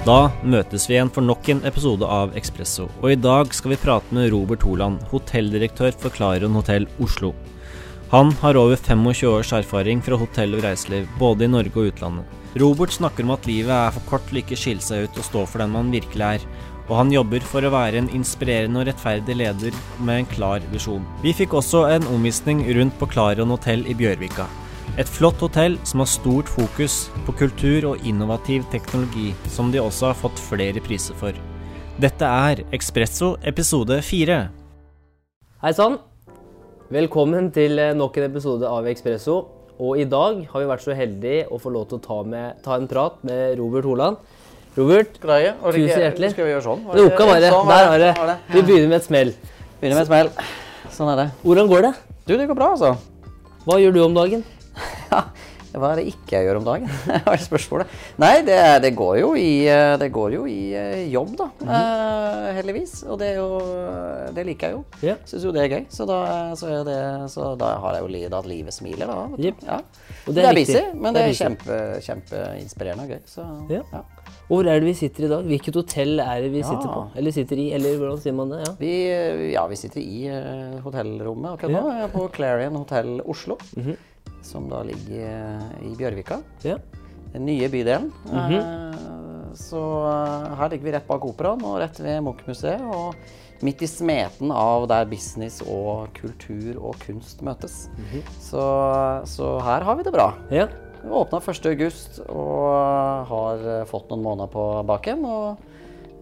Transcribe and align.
Da 0.00 0.30
møtes 0.48 0.86
vi 0.88 0.94
igjen 0.94 1.10
for 1.12 1.20
nok 1.20 1.48
en 1.52 1.58
episode 1.68 2.06
av 2.08 2.30
Ekspresso, 2.38 2.86
og 3.02 3.10
i 3.12 3.18
dag 3.20 3.50
skal 3.52 3.74
vi 3.74 3.76
prate 3.82 4.14
med 4.16 4.30
Robert 4.32 4.62
Holand, 4.64 5.02
hotelldirektør 5.10 5.92
for 5.92 6.14
Clarion 6.14 6.56
hotell 6.56 6.86
Oslo. 7.04 7.34
Han 8.08 8.32
har 8.40 8.56
over 8.56 8.80
25 8.80 9.28
års 9.28 9.52
erfaring 9.58 10.00
fra 10.00 10.16
hotell 10.16 10.56
og 10.56 10.64
reiseliv, 10.64 11.04
både 11.20 11.44
i 11.44 11.50
Norge 11.52 11.76
og 11.76 11.90
utlandet. 11.90 12.32
Robert 12.62 12.96
snakker 12.96 13.28
om 13.28 13.34
at 13.36 13.44
livet 13.46 13.74
er 13.76 13.92
for 13.92 14.08
kort 14.08 14.24
til 14.30 14.40
ikke 14.40 14.58
skille 14.58 14.86
seg 14.86 15.04
ut 15.04 15.20
og 15.20 15.28
stå 15.28 15.44
for 15.44 15.60
den 15.60 15.76
man 15.76 15.92
virkelig 15.92 16.26
er, 16.30 16.48
og 16.88 16.96
han 17.02 17.12
jobber 17.12 17.44
for 17.52 17.68
å 17.68 17.74
være 17.76 18.00
en 18.00 18.10
inspirerende 18.16 18.80
og 18.80 18.88
rettferdig 18.88 19.36
leder 19.36 19.76
med 20.00 20.22
en 20.22 20.32
klar 20.32 20.64
visjon. 20.72 21.04
Vi 21.20 21.36
fikk 21.36 21.60
også 21.60 21.84
en 21.92 22.08
omvisning 22.16 22.64
rundt 22.72 22.96
på 22.96 23.12
Clarion 23.12 23.52
hotell 23.52 23.84
i 23.84 24.00
Bjørvika. 24.00 24.48
Et 24.98 25.06
flott 25.06 25.38
hotell 25.38 25.76
som 25.86 26.02
har 26.02 26.08
stort 26.10 26.48
fokus 26.50 27.04
på 27.26 27.34
kultur 27.38 27.92
og 27.92 28.06
innovativ 28.06 28.64
teknologi, 28.72 29.30
som 29.52 29.70
de 29.70 29.78
også 29.78 30.10
har 30.10 30.18
fått 30.18 30.40
flere 30.42 30.82
priser 30.82 31.14
for. 31.20 31.36
Dette 32.00 32.26
er 32.26 32.64
Ekspresso 32.74 33.36
episode 33.46 34.00
fire. 34.02 34.40
Hei 35.62 35.72
sann! 35.76 35.98
Velkommen 36.90 37.52
til 37.54 37.78
eh, 37.78 37.92
nok 37.94 38.18
en 38.18 38.26
episode 38.26 38.66
av 38.66 38.88
Ekspresso. 38.90 39.36
Og 39.80 40.00
i 40.00 40.08
dag 40.10 40.42
har 40.50 40.64
vi 40.64 40.68
vært 40.68 40.84
så 40.84 40.96
heldige 40.96 41.46
å 41.54 41.60
få 41.62 41.70
lov 41.72 41.86
til 41.92 42.00
å 42.00 42.04
ta, 42.04 42.18
med, 42.26 42.58
ta 42.64 42.74
en 42.80 42.88
prat 42.90 43.22
med 43.24 43.54
Robert 43.60 43.86
Holand. 43.86 44.18
Robert, 44.74 45.20
Greie. 45.22 45.54
Tusen 45.62 46.02
hjertelig. 46.02 46.32
Skal 46.34 46.48
vi 46.48 46.54
gjøre 46.56 46.66
sånn? 46.66 46.82
Det 46.90 47.06
oka 47.06 47.28
bare. 47.30 47.52
Sånn 47.54 47.70
Der 47.70 47.90
har 47.92 48.02
det. 48.02 48.14
det. 48.18 48.26
Det. 48.32 48.38
Vi 48.56 48.64
begynner 48.66 48.90
med 48.90 48.98
et 48.98 49.06
smell. 49.06 49.34
Begynner 49.78 50.00
med 50.00 50.02
et 50.02 50.10
smell. 50.10 50.32
Sånn 50.96 51.12
er 51.14 51.22
det. 51.22 51.28
Hvordan 51.46 51.70
går 51.70 51.86
det? 51.86 51.92
Du, 52.26 52.34
det 52.34 52.48
går 52.50 52.58
bra, 52.58 52.72
altså. 52.74 52.96
Hva 53.68 53.78
gjør 53.80 53.94
du 53.94 54.02
om 54.08 54.16
dagen? 54.16 54.42
Ja, 55.10 55.78
hva 55.78 55.92
er 55.92 56.00
det 56.00 56.10
ikke 56.10 56.34
jeg 56.34 56.46
gjør 56.48 56.56
om 56.58 56.64
dagen? 56.66 56.88
Hva 57.24 57.32
er 57.36 57.42
spørsmålet. 57.44 57.92
Nei, 58.18 58.32
det, 58.42 58.56
det, 58.82 58.90
går 58.98 59.20
jo 59.20 59.28
i, 59.38 59.68
eh, 59.70 59.92
det 60.02 60.08
går 60.10 60.32
jo 60.34 60.40
i 60.50 60.72
eh, 60.74 61.04
jobb, 61.12 61.36
da. 61.38 61.46
Mhm. 61.60 61.70
eh, 61.76 62.48
heldigvis. 62.56 62.94
Og 63.06 63.20
det, 63.20 63.28
jo, 63.36 63.46
det 64.34 64.44
liker 64.48 64.66
jeg 64.72 64.74
jo. 64.74 64.80
Yeah. 65.04 65.20
Syns 65.30 65.46
jo 65.46 65.52
det 65.54 65.62
er 65.62 65.70
gøy. 65.76 65.84
Så 65.94 66.06
da, 66.10 66.18
så 66.58 66.72
er 66.74 66.82
det, 66.88 66.98
så 67.30 67.52
da 67.60 67.68
har 67.84 67.94
jeg 68.00 68.02
jo 68.02 68.10
li- 68.16 68.24
da 68.32 68.40
at 68.42 68.50
livet 68.50 68.74
smiler, 68.74 69.06
da. 69.12 69.28
Jepp. 69.46 69.62
Ja. 69.68 69.78
Det 70.26 70.42
er, 70.42 70.50
er 70.50 70.58
busy, 70.58 70.82
men 71.06 71.14
det 71.14 71.22
er, 71.28 71.38
kjempe, 71.38 71.78
kjempeinspirerende 72.08 73.06
og 73.06 73.14
gøy. 73.14 73.22
Så 73.30 73.46
yeah. 73.70 73.94
ja. 73.94 74.02
Og 74.50 74.56
hvor 74.58 74.66
er 74.66 74.82
det 74.82 74.88
vi 74.90 74.96
sitter 74.98 75.28
i 75.28 75.30
dag? 75.30 75.46
Hvilket 75.46 75.76
hotell 75.78 76.18
er 76.26 76.42
det 76.42 76.50
vi 76.50 76.64
Ja. 76.64 76.66
sitter 76.66 76.90
på? 76.90 77.06
Eller 77.14 77.30
sitter 77.38 77.62
i, 77.62 77.70
eller 77.78 77.94
hvordan 78.02 78.18
sier 78.26 78.34
man 78.34 78.50
det? 78.50 78.60
Ja. 78.66 78.72
Vi, 78.82 78.92
ja, 79.54 79.62
vi 79.70 79.78
sitter 79.78 80.02
i 80.02 80.24
uh, 80.34 80.80
hotellrommet 80.82 81.52
akkurat 81.54 81.76
nå. 81.78 81.82
Er 81.94 82.10
på 82.10 82.26
Clarion 82.34 82.74
hotell 82.82 83.20
Oslo. 83.22 83.54
Mhm. 83.78 83.94
Som 84.42 84.68
da 84.70 84.82
ligger 84.86 85.26
eh, 85.26 85.90
i 85.90 85.94
Bjørvika. 85.98 86.40
ja. 86.62 86.78
Den 87.32 87.44
nye 87.46 87.68
bydelen. 87.68 88.12
Mm 88.26 88.38
-hmm. 88.38 89.54
så 89.54 89.82
eh, 90.06 90.56
her 90.58 90.68
ligger 90.68 90.84
vi 90.84 90.92
rett 90.92 91.06
bak 91.06 91.24
operaen 91.24 91.64
og 91.64 91.78
rett 91.78 92.00
ved 92.00 92.22
Munch-museet. 92.22 92.80
Og 92.82 93.14
midt 93.62 93.82
i 93.82 93.86
smeten 93.86 94.50
av 94.50 94.88
der 94.88 95.04
business 95.04 95.62
og 95.62 96.08
kultur 96.14 96.82
og 96.82 96.96
kunst 97.06 97.42
møtes. 97.42 97.88
Mhm. 97.96 98.22
så, 98.40 99.22
så 99.24 99.60
her 99.60 99.82
har 99.82 99.96
vi 99.96 100.02
det 100.02 100.12
bra. 100.12 100.34
ja. 100.50 100.68
Vi 101.02 101.08
åpna 101.08 101.38
1.8 101.38 102.28
og 102.28 103.26
har 103.26 103.84
fått 103.84 104.10
noen 104.10 104.22
måneder 104.22 104.52
på 104.52 104.82
baken. 104.86 105.24
Og 105.24 105.56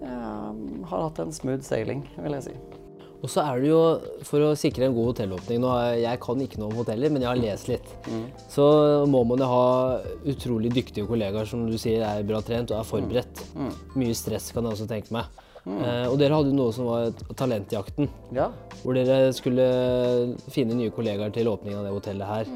ja, 0.03 0.55
har 0.87 1.03
hatt 1.03 1.19
en 1.19 1.33
smooth 1.33 1.63
sailing, 1.67 2.05
vil 2.23 2.33
jeg 2.33 2.43
si. 2.43 2.78
Og 3.19 3.27
så 3.33 3.43
er 3.43 3.63
det 3.63 3.71
jo, 3.73 3.81
for 4.29 4.45
å 4.47 4.53
sikre 4.59 4.87
en 4.87 4.95
god 4.95 5.09
hotellåpning 5.11 5.59
nå, 5.63 5.73
Jeg 5.99 6.21
kan 6.23 6.39
ikke 6.45 6.61
noe 6.61 6.71
om 6.71 6.79
hoteller, 6.79 7.11
men 7.11 7.25
jeg 7.25 7.31
har 7.33 7.41
lest 7.41 7.69
litt. 7.71 7.89
Så 8.53 8.65
må 9.11 9.25
man 9.27 9.43
jo 9.43 9.49
ha 9.51 9.99
utrolig 10.31 10.71
dyktige 10.77 11.09
kollegaer 11.09 11.49
som 11.51 11.67
du 11.67 11.75
sier 11.81 12.05
er 12.07 12.23
bra 12.29 12.41
trent 12.47 12.71
og 12.71 12.79
er 12.79 12.87
forberedt. 12.87 13.43
Mye 13.99 14.15
stress 14.15 14.53
kan 14.55 14.65
jeg 14.69 14.79
også 14.79 14.89
tenke 14.91 15.15
meg. 15.19 15.27
Eh, 15.69 16.07
og 16.09 16.15
dere 16.21 16.37
hadde 16.39 16.53
jo 16.53 16.57
noe 16.57 16.73
som 16.73 16.87
var 16.89 17.11
Talentjakten. 17.37 18.09
Ja. 18.33 18.49
Hvor 18.81 18.97
dere 18.97 19.33
skulle 19.37 19.67
finne 20.55 20.79
nye 20.79 20.95
kollegaer 20.95 21.35
til 21.35 21.51
åpningen 21.51 21.83
av 21.83 21.89
det 21.89 21.97
hotellet 21.97 22.31
her. 22.31 22.53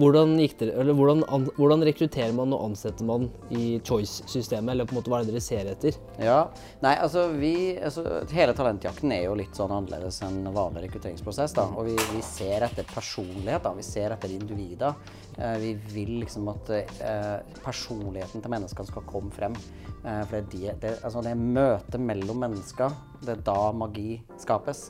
Hvordan, 0.00 0.38
dere, 0.38 0.92
hvordan, 0.96 1.20
an, 1.28 1.42
hvordan 1.58 1.82
rekrutterer 1.84 2.32
man 2.32 2.54
og 2.56 2.62
ansetter 2.70 3.04
man 3.04 3.26
i 3.52 3.76
Choice-systemet? 3.84 4.72
Eller 4.72 4.88
på 4.88 4.94
en 4.94 4.98
måte 5.02 5.12
hva 5.12 5.18
er 5.20 5.26
det 5.26 5.34
dere 5.34 5.44
ser 5.44 5.68
etter? 5.68 5.98
Ja. 6.22 6.38
Nei, 6.80 6.94
altså 6.96 7.26
vi 7.36 7.52
altså, 7.76 8.22
Hele 8.32 8.54
talentjakten 8.56 9.12
er 9.12 9.26
jo 9.26 9.36
litt 9.36 9.58
sånn 9.58 9.74
annerledes 9.76 10.22
enn 10.24 10.46
vanlig 10.54 10.86
rekrutteringsprosess. 10.86 11.52
da, 11.58 11.66
Og 11.76 11.90
vi, 11.90 11.96
vi 12.14 12.24
ser 12.24 12.64
etter 12.64 12.88
personlighet. 12.88 13.66
da, 13.66 13.74
Vi 13.76 13.84
ser 13.84 14.16
etter 14.16 14.32
individer. 14.32 14.96
Eh, 15.36 15.56
vi 15.60 15.72
vil 15.92 16.14
liksom 16.22 16.48
at 16.54 16.72
eh, 16.78 17.36
personligheten 17.60 18.40
til 18.40 18.54
menneskene 18.54 18.88
skal 18.88 19.04
komme 19.10 19.32
frem. 19.36 19.56
Eh, 20.06 20.22
for 20.24 20.38
det 20.38 20.40
er, 20.40 20.48
de, 20.54 20.62
det, 20.86 20.94
altså, 21.02 21.20
det 21.20 21.34
er 21.34 21.42
møtet 21.58 22.00
mellom 22.00 22.40
mennesker. 22.46 22.96
Det 23.20 23.36
er 23.36 23.44
da 23.44 23.58
magi 23.76 24.22
skapes. 24.40 24.88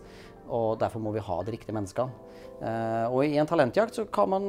Og 0.52 0.76
derfor 0.78 1.02
må 1.02 1.10
vi 1.14 1.26
ha 1.26 1.40
de 1.42 1.56
riktige 1.56 1.74
menneskene. 1.74 2.30
Eh, 2.62 3.06
og 3.10 3.26
i 3.26 3.34
en 3.40 3.50
talentjakt 3.50 3.98
så 3.98 4.06
kan 4.06 4.30
man 4.30 4.48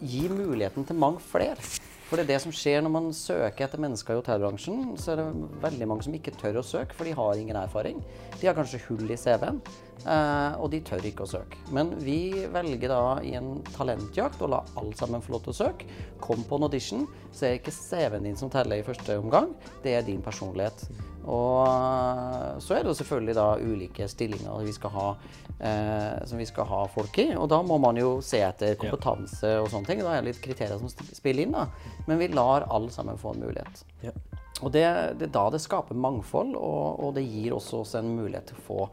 gi 0.00 0.26
muligheten 0.28 0.86
til 0.86 0.98
mange 0.98 1.22
flere. 1.24 1.60
For 2.06 2.18
det 2.18 2.26
er 2.26 2.36
det 2.36 2.42
som 2.44 2.52
skjer 2.54 2.84
når 2.84 2.92
man 2.94 3.08
søker 3.16 3.66
etter 3.66 3.80
mennesker 3.82 4.14
i 4.14 4.20
hotellbransjen. 4.20 4.92
Så 5.00 5.12
er 5.12 5.24
det 5.24 5.48
veldig 5.64 5.88
mange 5.90 6.06
som 6.06 6.14
ikke 6.14 6.36
tør 6.38 6.60
å 6.60 6.66
søke, 6.66 6.94
for 6.94 7.08
de 7.08 7.16
har 7.18 7.40
ingen 7.40 7.58
erfaring. 7.58 7.98
De 8.38 8.46
har 8.46 8.54
kanskje 8.54 8.78
hull 8.84 9.10
i 9.10 9.18
CV-en, 9.18 9.58
eh, 10.04 10.54
og 10.62 10.70
de 10.70 10.80
tør 10.86 11.02
ikke 11.10 11.26
å 11.26 11.32
søke. 11.32 11.58
Men 11.74 11.90
vi 11.98 12.46
velger 12.54 12.94
da 12.94 13.00
i 13.26 13.34
en 13.38 13.56
talentjakt 13.74 14.44
å 14.46 14.52
la 14.54 14.62
alle 14.78 14.94
sammen 14.98 15.24
få 15.24 15.34
lov 15.34 15.48
til 15.48 15.56
å 15.56 15.58
søke. 15.64 15.90
Kom 16.22 16.46
på 16.46 16.60
en 16.60 16.68
audition, 16.68 17.08
så 17.32 17.48
er 17.48 17.56
det 17.56 17.64
ikke 17.64 17.74
CV-en 17.80 18.30
din 18.30 18.38
som 18.38 18.54
teller 18.54 18.78
i 18.78 18.86
første 18.86 19.18
omgang, 19.18 19.56
det 19.82 19.98
er 19.98 20.06
din 20.06 20.22
personlighet. 20.22 20.86
Og 21.26 22.62
så 22.62 22.76
er 22.76 22.86
det 22.86 22.94
selvfølgelig 22.98 23.34
da 23.34 23.46
ulike 23.58 24.06
stillinger 24.08 24.62
vi 24.62 24.74
ha, 24.94 25.08
eh, 25.58 26.24
som 26.26 26.38
vi 26.38 26.46
skal 26.46 26.68
ha 26.70 26.84
folk 26.92 27.18
i. 27.18 27.28
Og 27.34 27.48
da 27.50 27.60
må 27.66 27.78
man 27.82 27.98
jo 27.98 28.20
se 28.22 28.40
etter 28.46 28.78
kompetanse 28.78 29.56
og 29.60 29.68
sånne 29.72 29.90
ting. 29.90 30.04
Da 30.06 30.14
er 30.14 30.22
det 30.22 30.32
litt 30.32 30.44
kriterier 30.44 30.78
som 30.78 30.90
spiller 30.90 31.46
inn. 31.46 31.56
da. 31.56 31.66
Men 32.06 32.22
vi 32.22 32.30
lar 32.30 32.68
alle 32.70 32.94
sammen 32.94 33.18
få 33.18 33.34
en 33.34 33.42
mulighet. 33.48 33.84
Ja. 34.06 34.14
Og 34.62 34.72
det, 34.72 34.86
det 35.20 35.28
er 35.28 35.34
da 35.34 35.48
det 35.52 35.60
skaper 35.60 35.98
mangfold, 35.98 36.54
og, 36.56 37.02
og 37.04 37.12
det 37.18 37.26
gir 37.26 37.56
også 37.56 37.82
oss 37.82 37.94
en 37.98 38.14
mulighet 38.16 38.52
til 38.52 38.60
å 38.62 38.66
få 38.70 38.86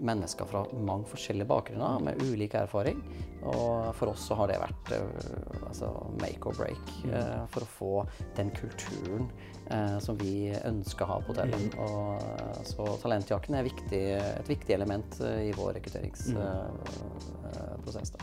mennesker 0.00 0.44
fra 0.48 0.64
mange 0.72 1.04
forskjellige 1.10 1.48
bakgrunner 1.50 2.00
med 2.04 2.22
ulik 2.22 2.54
erfaring. 2.58 2.98
Og 3.40 3.94
for 3.96 4.06
oss 4.12 4.22
så 4.28 4.34
har 4.40 4.46
det 4.50 4.58
vært 4.60 4.90
eh, 4.96 5.20
altså 5.68 5.86
make 6.20 6.44
or 6.48 6.54
break 6.58 6.84
eh, 7.08 7.42
for 7.52 7.60
å 7.64 7.72
få 7.78 7.92
den 8.36 8.48
kulturen 8.56 9.24
eh, 9.70 9.98
som 10.04 10.14
vi 10.20 10.34
ønsker 10.58 11.04
å 11.06 11.10
ha 11.14 11.18
på 11.24 11.30
hotellet. 11.32 11.64
Og, 11.80 12.08
eh, 12.20 12.60
så 12.68 12.82
talentjakten 13.02 13.54
er 13.56 13.68
viktig, 13.68 14.04
et 14.20 14.48
viktig 14.50 14.72
element 14.76 15.10
eh, 15.24 15.48
i 15.48 15.52
vår 15.56 15.70
rekrutteringsprosess. 15.80 18.10
da. 18.16 18.20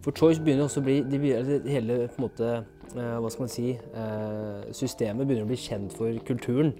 For 0.00 0.16
Choice 0.16 0.40
begynner 0.40 0.64
også 0.64 0.80
å 0.80 0.84
bli 0.86 1.00
de 1.04 1.18
begynner, 1.20 1.64
Hele 1.68 1.96
på 2.08 2.22
en 2.22 2.24
måte, 2.24 2.50
eh, 2.96 3.16
hva 3.20 3.28
skal 3.30 3.44
man 3.44 3.50
si, 3.52 3.66
eh, 3.76 4.70
systemet 4.72 5.26
begynner 5.28 5.44
å 5.44 5.50
bli 5.50 5.58
kjent 5.60 5.92
for 5.92 6.08
kulturen. 6.24 6.70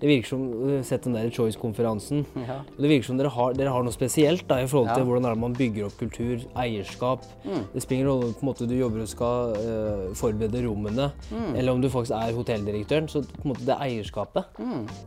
Det 0.00 0.08
virker 0.08 0.30
som 0.30 0.46
uh, 0.48 0.78
Sett 0.82 1.04
den 1.04 1.12
der 1.12 1.28
Choice-konferansen. 1.30 2.24
Ja. 2.48 2.56
Det 2.78 2.88
virker 2.88 3.04
som 3.10 3.18
dere 3.20 3.28
har, 3.30 3.52
dere 3.52 3.74
har 3.74 3.84
noe 3.84 3.92
spesielt 3.92 4.46
da, 4.48 4.56
i 4.64 4.66
forhold 4.66 4.88
til 4.94 5.04
Ja. 5.04 5.08
hvordan 5.10 5.28
er 5.30 5.36
man 5.36 5.52
bygger 5.54 5.84
opp 5.90 5.98
kultur, 6.00 6.40
eierskap. 6.56 7.28
Det 7.44 7.82
spiller 7.84 8.08
rolle 8.08 8.32
på 8.32 8.40
en 8.42 8.48
måte 8.48 8.66
du 8.66 8.74
jobber 8.74 9.04
og 9.04 9.12
skal 9.12 9.52
eh, 9.60 10.08
forberede 10.18 10.64
rommene, 10.64 11.12
eller 11.54 11.72
om 11.76 11.80
du 11.84 11.90
faktisk 11.92 12.16
er 12.16 12.32
hotelldirektøren. 12.32 13.06
Så 13.12 13.22
på 13.28 13.44
en 13.44 13.52
måte 13.52 13.68
det 13.68 13.76
eierskapet. 13.78 14.44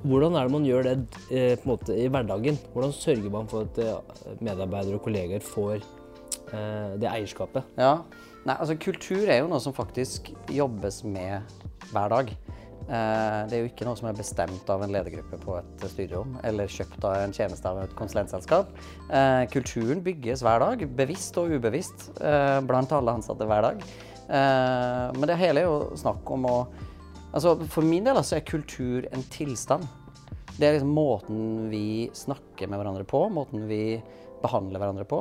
Hvordan 0.06 0.38
er 0.38 0.46
det 0.46 0.52
man 0.54 0.66
gjør 0.70 0.84
det 0.92 0.96
eh, 1.32 1.58
på 1.58 1.66
en 1.66 1.74
måte 1.74 1.98
i 1.98 2.08
hverdagen? 2.08 2.62
Hvordan 2.78 2.94
sørger 2.94 3.30
man 3.34 3.48
for 3.50 3.66
at 3.66 3.82
eh, 3.82 4.38
medarbeidere 4.40 5.02
og 5.02 5.04
kolleger 5.10 5.42
får 5.42 5.76
eh, 5.82 6.02
det 7.02 7.10
eierskapet? 7.12 7.68
Ja. 7.80 8.00
Nei, 8.46 8.54
altså 8.60 8.76
kultur 8.78 9.26
er 9.26 9.42
jo 9.42 9.50
noe 9.50 9.62
som 9.64 9.74
faktisk 9.74 10.30
jobbes 10.54 11.02
med 11.08 11.58
hver 11.90 12.12
dag. 12.14 12.30
Eh, 12.86 13.40
det 13.50 13.58
er 13.58 13.64
jo 13.64 13.70
ikke 13.72 13.88
noe 13.88 13.98
som 13.98 14.12
er 14.12 14.18
bestemt 14.18 14.68
av 14.70 14.84
en 14.86 14.92
ledergruppe 14.94 15.40
på 15.42 15.56
et 15.58 15.86
styrerom, 15.90 16.36
eller 16.46 16.70
kjøpt 16.70 17.08
av 17.08 17.18
en 17.24 17.34
tjeneste 17.34 17.70
av 17.70 17.82
et 17.82 17.96
konsulentselskap. 17.98 18.70
Eh, 19.10 19.46
kulturen 19.54 20.04
bygges 20.06 20.44
hver 20.46 20.62
dag, 20.62 20.86
bevisst 21.00 21.40
og 21.42 21.56
ubevisst, 21.56 22.12
eh, 22.22 22.60
blant 22.70 22.94
alle 22.94 23.18
ansatte 23.18 23.48
hver 23.50 23.66
dag. 23.66 23.82
Eh, 24.26 25.18
men 25.18 25.30
det 25.30 25.40
hele 25.42 25.64
er 25.64 25.70
jo 25.70 25.96
snakk 25.98 26.36
om 26.38 26.52
å 26.52 26.58
Altså, 27.36 27.58
for 27.68 27.84
min 27.84 28.06
del 28.06 28.16
altså, 28.16 28.38
er 28.38 28.46
kultur 28.48 29.04
en 29.12 29.24
tilstand. 29.28 29.84
Det 30.56 30.70
er 30.70 30.78
liksom 30.78 30.94
måten 30.96 31.66
vi 31.68 32.08
snakker 32.16 32.70
med 32.72 32.80
hverandre 32.80 33.04
på, 33.04 33.26
måten 33.28 33.66
vi 33.68 33.98
behandler 34.40 34.80
hverandre 34.80 35.04
på. 35.04 35.20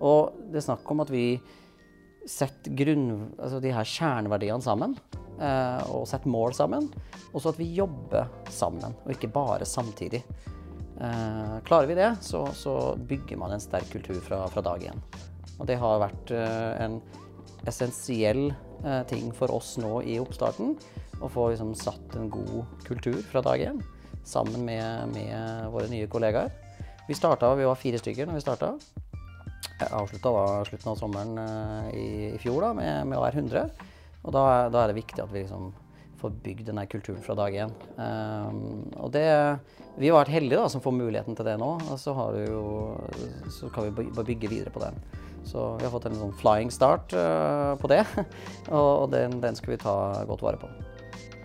Og 0.00 0.36
det 0.50 0.60
er 0.60 0.68
snakk 0.70 0.88
om 0.92 1.02
at 1.04 1.12
vi 1.12 1.24
setter 2.28 2.74
grunn, 2.76 3.32
altså 3.40 3.60
de 3.62 3.72
her 3.74 3.88
kjerneverdiene 3.88 4.64
sammen, 4.64 4.96
eh, 5.40 5.82
og 5.92 6.06
setter 6.08 6.32
mål 6.32 6.54
sammen. 6.56 6.88
Og 7.32 7.40
så 7.40 7.52
at 7.52 7.60
vi 7.60 7.70
jobber 7.76 8.28
sammen, 8.52 8.96
og 9.04 9.14
ikke 9.14 9.32
bare 9.32 9.68
samtidig. 9.68 10.22
Eh, 11.00 11.56
klarer 11.66 11.88
vi 11.88 11.98
det, 11.98 12.10
så, 12.24 12.44
så 12.56 12.94
bygger 12.96 13.40
man 13.40 13.56
en 13.56 13.62
sterk 13.62 13.88
kultur 13.92 14.20
fra, 14.24 14.44
fra 14.52 14.64
dag 14.64 14.90
én. 14.92 15.04
Og 15.58 15.68
det 15.68 15.80
har 15.80 16.02
vært 16.02 16.34
eh, 16.36 16.84
en 16.86 17.00
essensiell 17.68 18.48
ting 19.10 19.26
for 19.36 19.52
oss 19.52 19.74
nå 19.76 19.98
i 20.08 20.14
oppstarten. 20.16 20.70
Å 21.20 21.28
få 21.28 21.50
liksom 21.50 21.74
satt 21.76 22.14
en 22.16 22.30
god 22.32 22.62
kultur 22.86 23.18
fra 23.28 23.42
dag 23.44 23.60
én 23.60 23.82
sammen 24.24 24.64
med, 24.64 25.12
med 25.12 25.68
våre 25.68 25.90
nye 25.92 26.08
kollegaer. 26.08 26.48
Vi 27.08 27.16
starta, 27.18 27.52
vi 27.58 27.68
var 27.68 27.76
fire 27.76 28.00
stykker 28.00 28.28
når 28.28 28.38
vi 28.38 28.44
starta. 28.46 28.72
Jeg 29.80 29.92
avslutta 29.96 30.30
slutten 30.68 30.90
av 30.92 30.98
sommeren 31.00 31.38
eh, 31.40 31.86
i, 31.96 32.08
i 32.34 32.40
fjor 32.40 32.66
da, 32.66 32.74
med, 32.76 33.06
med, 33.08 33.16
å 33.16 33.22
være 33.24 33.40
100. 33.40 33.86
Og 34.20 34.34
da, 34.36 34.42
da, 34.68 34.82
er 34.82 34.90
det 34.90 34.98
viktig 34.98 35.22
at 35.24 35.32
vi 35.32 35.44
liksom 35.44 35.70
får 36.20 36.34
bygd 36.44 36.66
denne 36.68 36.84
kulturen 36.90 37.22
fra 37.24 37.36
dag 37.38 37.56
én. 37.62 37.72
Um, 37.96 38.58
og 39.00 39.08
det 39.14 39.24
Vi 39.96 40.10
har 40.10 40.18
vært 40.18 40.34
heldige 40.34 40.60
da, 40.60 40.68
som 40.68 40.84
får 40.84 40.92
muligheten 40.98 41.36
til 41.36 41.48
det 41.48 41.56
nå. 41.62 41.70
Og 41.88 41.96
så, 42.00 42.12
jo, 42.44 42.66
så 43.56 43.72
kan 43.72 43.88
vi 43.88 44.10
bare 44.10 44.28
bygge 44.28 44.52
videre 44.52 44.74
på 44.74 44.84
den. 44.84 45.00
Så 45.48 45.64
vi 45.80 45.88
har 45.88 45.94
fått 45.94 46.10
en 46.10 46.20
sånn 46.20 46.36
flying 46.36 46.68
start 46.74 47.16
uh, 47.16 47.72
på 47.80 47.88
det. 47.88 48.04
og 48.76 49.08
den, 49.16 49.40
den 49.40 49.56
skal 49.56 49.78
vi 49.78 49.80
ta 49.80 49.96
godt 50.28 50.44
vare 50.44 50.60
på. 50.60 50.68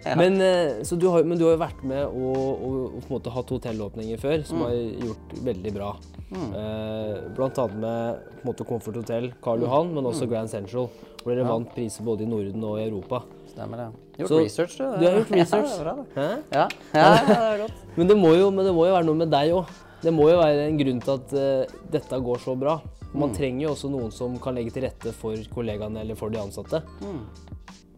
Ja. 0.06 0.14
Men, 0.20 0.38
eh, 0.42 0.84
du 0.86 1.08
har, 1.10 1.24
men, 1.26 1.38
du 1.40 1.48
har, 1.48 1.56
jo 1.56 1.62
vært 1.64 1.82
med 1.88 2.04
og, 2.06 2.36
og, 2.38 2.76
og 2.86 3.00
på 3.00 3.08
en 3.08 3.14
måte 3.16 3.34
hatt 3.34 3.54
hotellåpninger 3.56 4.22
før 4.22 4.44
som 4.46 4.62
mm. 4.62 4.66
har 4.68 5.08
gjort 5.08 5.34
veldig 5.48 5.74
bra. 5.74 5.88
Mm. 6.30 6.52
Eh, 6.62 7.16
blant 7.38 7.62
annet 7.64 7.80
med 7.82 8.20
på 8.36 8.44
en 8.44 8.50
måte 8.52 8.68
Comfort 8.70 9.00
Hotel, 9.02 9.32
Karl 9.42 9.64
mm. 9.64 9.66
Johan, 9.66 9.94
men 9.98 10.10
også 10.12 10.28
mm. 10.28 10.32
Grand 10.36 10.52
Central. 10.52 10.92
Hvor 11.24 11.34
dere 11.34 11.42
ja. 11.42 11.50
vant 11.50 11.72
priser 11.74 12.06
både 12.06 12.26
i 12.26 12.30
Norden 12.30 12.68
og 12.70 12.78
i 12.78 12.86
Europa. 12.86 13.24
Stemmer 13.50 13.82
det. 13.82 13.88
Gjort 14.20 14.30
Så, 14.30 14.42
research, 14.44 14.76
du. 14.78 14.84
Du 14.84 15.08
har 15.08 15.18
gjort 15.18 15.34
research. 15.40 15.74
Ja, 15.80 15.80
det 15.80 15.80
er 15.80 15.88
bra, 15.88 15.96
det. 15.98 16.28
Ja. 16.54 16.68
ja, 16.94 17.08
det 17.26 17.40
er 17.40 17.64
godt. 17.64 17.82
men, 17.98 18.12
det 18.12 18.20
jo, 18.20 18.52
men, 18.52 18.68
det 18.68 18.76
må 18.76 18.86
jo, 18.86 18.94
være 18.94 19.08
noe 19.10 19.22
med 19.24 19.34
deg 19.34 19.56
òg. 19.58 19.74
Det 20.06 20.14
må 20.14 20.30
jo 20.30 20.38
være 20.38 20.68
en 20.68 20.78
grunn 20.78 21.02
til 21.02 21.16
at 21.16 21.34
uh, 21.34 21.78
dette 21.96 22.20
går 22.28 22.44
så 22.44 22.54
bra. 22.60 22.78
Man 23.16 23.32
mm. 23.32 23.36
trenger 23.40 23.64
jo 23.66 23.74
også 23.74 23.90
noen 23.90 24.12
som 24.14 24.36
kan 24.44 24.58
legge 24.58 24.76
til 24.76 24.86
rette 24.86 25.16
for 25.16 25.40
kollegaene 25.56 26.04
eller 26.04 26.20
for 26.20 26.34
de 26.34 26.42
ansatte. 26.44 26.84
Mm. 27.02 27.24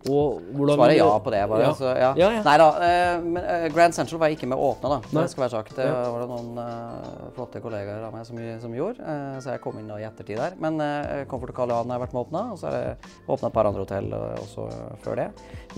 Og 0.05 0.41
Svaret 0.69 0.97
ja 0.97 1.07
på 1.19 1.31
det. 1.33 1.41
bare. 1.49 1.63
Ja. 1.63 1.73
Så, 1.75 1.89
ja. 1.97 2.11
Ja, 2.17 2.29
Nei 2.45 2.55
da. 2.61 2.67
Eh, 2.85 3.23
men, 3.23 3.44
eh, 3.44 3.67
Grand 3.73 3.95
Central 3.95 4.19
var 4.21 4.29
jeg 4.29 4.38
ikke 4.38 4.49
med 4.51 4.59
å 4.59 4.69
åpne, 4.71 4.91
da. 4.94 5.21
Det 5.21 5.31
skal 5.31 5.45
være 5.45 5.55
sagt. 5.55 5.75
Det 5.75 5.88
var 5.88 6.21
det 6.21 6.29
noen 6.29 6.61
uh, 6.61 7.25
flotte 7.35 7.61
kollegaer 7.63 8.05
av 8.07 8.13
meg 8.15 8.27
som, 8.27 8.39
som 8.61 8.75
gjorde. 8.77 9.01
Uh, 9.01 9.39
så 9.41 9.55
jeg 9.55 9.63
kom 9.63 9.79
inn 9.81 9.89
i 9.97 10.05
ettertid 10.07 10.39
der. 10.39 10.55
Men 10.61 10.79
uh, 10.79 11.25
Comfort 11.31 11.55
Karl 11.57 11.73
Johan 11.73 11.91
har 11.91 11.99
jeg 11.99 12.05
vært 12.05 12.15
med 12.15 12.21
å 12.21 12.25
åpne, 12.27 12.45
og 12.53 12.61
så 12.61 12.69
har 12.69 12.77
jeg 12.77 13.11
åpna 13.35 13.49
et 13.49 13.57
par 13.57 13.71
andre 13.71 13.83
hotell 13.83 14.15
også 14.44 14.69
før 15.03 15.21
det. 15.23 15.27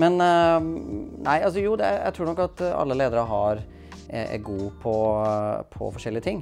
Men 0.02 0.18
nei, 0.20 1.40
altså 1.44 1.62
jo, 1.64 1.76
det, 1.80 1.88
jeg 1.88 2.16
tror 2.16 2.30
nok 2.32 2.42
at 2.46 2.64
alle 2.70 2.98
ledere 2.98 3.26
har 3.30 3.66
er 4.10 4.40
god 4.42 4.70
på, 4.82 4.94
på 5.70 5.90
forskjellige 5.94 6.26
ting. 6.26 6.40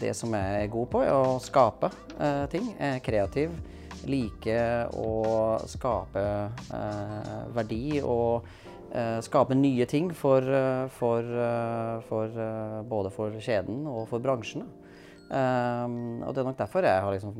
det 0.00 0.14
som 0.16 0.32
jeg 0.32 0.62
er 0.62 0.70
god 0.72 0.86
på, 0.92 1.02
er 1.04 1.12
å 1.12 1.36
skape 1.42 1.90
ting. 2.52 2.70
Jeg 2.78 2.94
er 2.96 3.02
kreativ 3.04 3.52
liker 4.10 4.94
å 4.96 5.58
skape 5.68 6.24
eh, 6.74 7.38
verdi 7.54 8.00
og 8.02 8.48
eh, 8.92 9.18
skape 9.24 9.56
nye 9.58 9.86
ting 9.90 10.10
for, 10.16 10.42
eh, 10.42 10.86
for, 10.98 11.22
eh, 11.22 11.96
for 12.08 12.40
eh, 12.46 12.78
både 12.88 13.12
for 13.14 13.40
kjeden 13.42 13.86
og 13.88 14.06
for 14.10 14.24
bransjen. 14.24 14.66
Um, 15.28 16.22
og 16.24 16.32
det 16.32 16.40
er 16.40 16.46
nok 16.46 16.56
derfor 16.56 16.86
jeg 16.88 17.04
har 17.04 17.12
liksom 17.12 17.34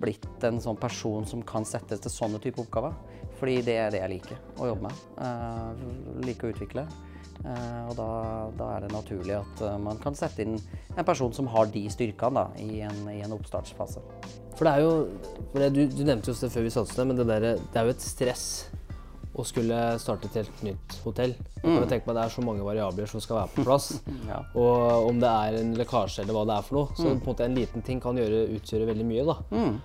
blitt 0.00 0.44
en 0.44 0.58
sånn 0.60 0.76
person 0.80 1.24
som 1.28 1.40
kan 1.48 1.64
settes 1.64 2.02
til 2.04 2.12
sånne 2.12 2.40
type 2.44 2.60
oppgaver. 2.60 2.92
Fordi 3.40 3.60
det 3.64 3.76
er 3.80 3.94
det 3.94 4.02
jeg 4.02 4.12
liker 4.18 4.42
å 4.60 4.68
jobbe 4.68 4.90
med. 4.90 5.04
Uh, 5.16 6.20
liker 6.26 6.50
å 6.50 6.52
utvikle. 6.52 6.84
Uh, 7.40 7.88
og 7.88 7.94
da, 7.96 8.08
da, 8.58 8.66
er 8.74 8.84
det 8.84 8.90
naturlig 8.92 9.38
at 9.38 9.62
uh, 9.64 9.78
man 9.80 10.00
kan 10.02 10.16
sette 10.18 10.44
inn 10.44 10.58
en 10.92 11.06
person 11.08 11.32
som 11.32 11.48
har 11.54 11.70
de 11.72 11.86
styrkene 11.88 12.36
da, 12.36 12.50
i, 12.60 12.82
en, 12.84 13.00
i 13.08 13.22
en 13.24 13.32
oppstartsfase. 13.36 14.02
For 14.58 14.68
det 14.68 14.74
er 14.74 14.84
jo 14.84 14.92
det, 15.54 15.70
du, 15.72 15.80
du, 15.88 16.04
nevnte 16.04 16.28
jo 16.28 16.36
det 16.36 16.52
før 16.52 16.66
vi 16.66 16.74
satte 16.74 16.92
oss 16.92 16.98
ned, 17.00 17.08
men 17.08 17.20
det, 17.22 17.26
der, 17.30 17.46
det 17.64 17.80
er 17.80 17.88
jo 17.88 17.94
et 17.96 18.04
stress 18.04 18.44
å 19.40 19.44
skulle 19.46 19.76
starte 20.02 20.28
et 20.28 20.40
helt 20.40 20.62
nytt 20.66 20.96
hotell. 21.04 21.32
Mm. 21.62 21.78
Tenk 21.88 22.04
på 22.04 22.10
meg 22.10 22.18
Det 22.18 22.24
er 22.24 22.34
så 22.34 22.44
mange 22.44 22.66
variabler 22.66 23.08
som 23.08 23.22
skal 23.22 23.40
være 23.40 23.54
på 23.54 23.64
plass. 23.68 23.92
ja. 24.30 24.40
Og 24.58 25.08
om 25.08 25.20
det 25.22 25.30
er 25.30 25.60
en 25.60 25.72
lekkasje 25.78 26.24
eller 26.24 26.36
hva 26.36 26.46
det 26.48 26.56
er 26.56 26.66
for 26.66 26.80
noe. 26.80 26.98
Så 26.98 27.06
mm. 27.08 27.22
på 27.24 27.36
en 27.36 27.44
en 27.46 27.58
liten 27.60 27.86
ting 27.86 28.02
kan 28.02 28.18
gjøre, 28.18 28.42
utgjøre 28.58 28.88
veldig 28.90 29.06
mye. 29.06 29.26
da. 29.30 29.36
Mm. 29.54 29.78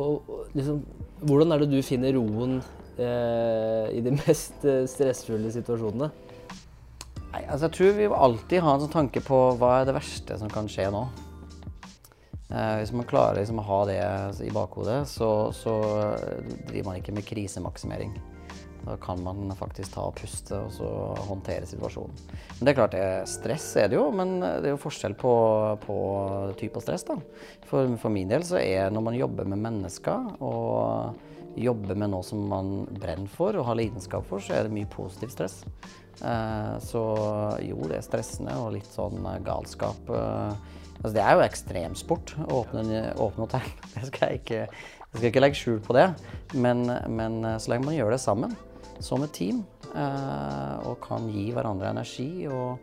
Og 0.00 0.34
liksom, 0.58 0.82
Hvordan 1.20 1.52
er 1.52 1.62
det 1.62 1.70
du 1.70 1.80
finner 1.84 2.14
roen 2.16 2.58
eh, 2.96 3.86
i 3.92 4.02
de 4.04 4.14
mest 4.22 4.64
eh, 4.64 4.86
stressfulle 4.90 5.52
situasjonene? 5.54 6.10
Nei, 7.30 7.44
altså 7.46 7.68
Jeg 7.68 7.76
tror 7.76 7.98
vi 7.98 8.06
alltid 8.10 8.62
har 8.64 8.76
en 8.76 8.84
sånn 8.84 8.94
tanke 8.94 9.22
på 9.22 9.40
hva 9.60 9.80
er 9.80 9.90
det 9.90 9.96
verste 9.98 10.38
som 10.40 10.50
kan 10.50 10.70
skje 10.70 10.88
nå. 10.90 11.04
Eh, 12.50 12.80
hvis 12.80 12.90
man 12.96 13.06
klarer 13.06 13.38
liksom, 13.38 13.60
å 13.62 13.68
ha 13.68 13.80
det 13.86 14.00
i 14.42 14.50
bakhodet, 14.54 15.04
så, 15.06 15.30
så, 15.54 15.76
driver 16.66 16.88
man 16.88 16.98
ikke 16.98 17.14
med 17.14 17.26
krisemaksimering. 17.28 18.16
Da 18.80 18.96
kan 18.96 19.20
man 19.22 19.52
faktisk 19.54 19.92
ta 19.92 20.06
og 20.08 20.16
puste 20.16 20.56
og 20.56 20.70
så 20.72 20.88
håndtere 21.28 21.68
situasjonen. 21.68 22.16
Men 22.56 22.64
det 22.64 22.72
er 22.72 22.78
klart, 22.78 22.96
er 22.96 23.26
stress 23.28 23.68
er 23.78 23.90
det 23.92 23.98
jo, 23.98 24.06
men 24.16 24.38
det 24.40 24.70
er 24.70 24.72
jo 24.72 24.80
forskjell 24.80 25.14
på, 25.20 25.32
på 25.84 25.96
type 26.58 26.82
stress. 26.82 27.04
da. 27.06 27.18
For, 27.68 27.92
for 28.00 28.14
min 28.14 28.32
del 28.32 28.46
så 28.48 28.58
er 28.58 28.90
når 28.90 29.04
man 29.10 29.20
jobber 29.20 29.52
med 29.52 29.62
mennesker 29.68 30.40
og 30.40 31.60
jobber 31.60 31.98
med 31.98 32.12
noe 32.12 32.24
som 32.24 32.42
man 32.50 32.72
brenner 32.90 33.30
for 33.30 33.58
og 33.58 33.68
har 33.68 33.78
lidenskap 33.78 34.26
for, 34.26 34.42
så 34.42 34.56
er 34.56 34.66
det 34.66 34.74
mye 34.74 34.90
positivt 34.90 35.36
stress. 35.36 35.60
Eh, 36.20 36.74
så 36.84 37.02
jo, 37.64 37.80
det 37.88 37.96
er 37.96 38.04
stressende 38.04 38.56
og 38.60 38.74
litt 38.74 38.88
sånn 38.92 39.20
eh, 39.24 39.40
galskap. 39.44 40.10
Eh, 40.12 40.80
altså, 40.98 41.12
det 41.16 41.22
er 41.24 41.36
jo 41.36 41.44
ekstremsport 41.46 42.34
å 42.44 42.62
åpne, 42.62 43.04
åpne 43.16 43.46
hotell. 43.46 43.70
Det 43.94 44.08
skal 44.10 44.34
jeg 44.34 44.42
ikke, 44.42 44.60
jeg 44.66 45.14
skal 45.14 45.30
ikke 45.30 45.44
legge 45.44 45.60
skjul 45.60 45.80
på 45.84 45.96
det. 45.96 46.08
Men, 46.54 46.84
men, 47.08 47.40
så 47.58 47.72
lenge 47.72 47.88
man 47.88 47.96
gjør 47.96 48.14
det 48.14 48.20
sammen, 48.22 48.52
som 49.02 49.24
et 49.24 49.32
team, 49.34 49.64
og 49.90 51.00
kan 51.02 51.24
gi 51.32 51.48
hverandre 51.50 51.88
energi 51.90 52.46
og 52.46 52.78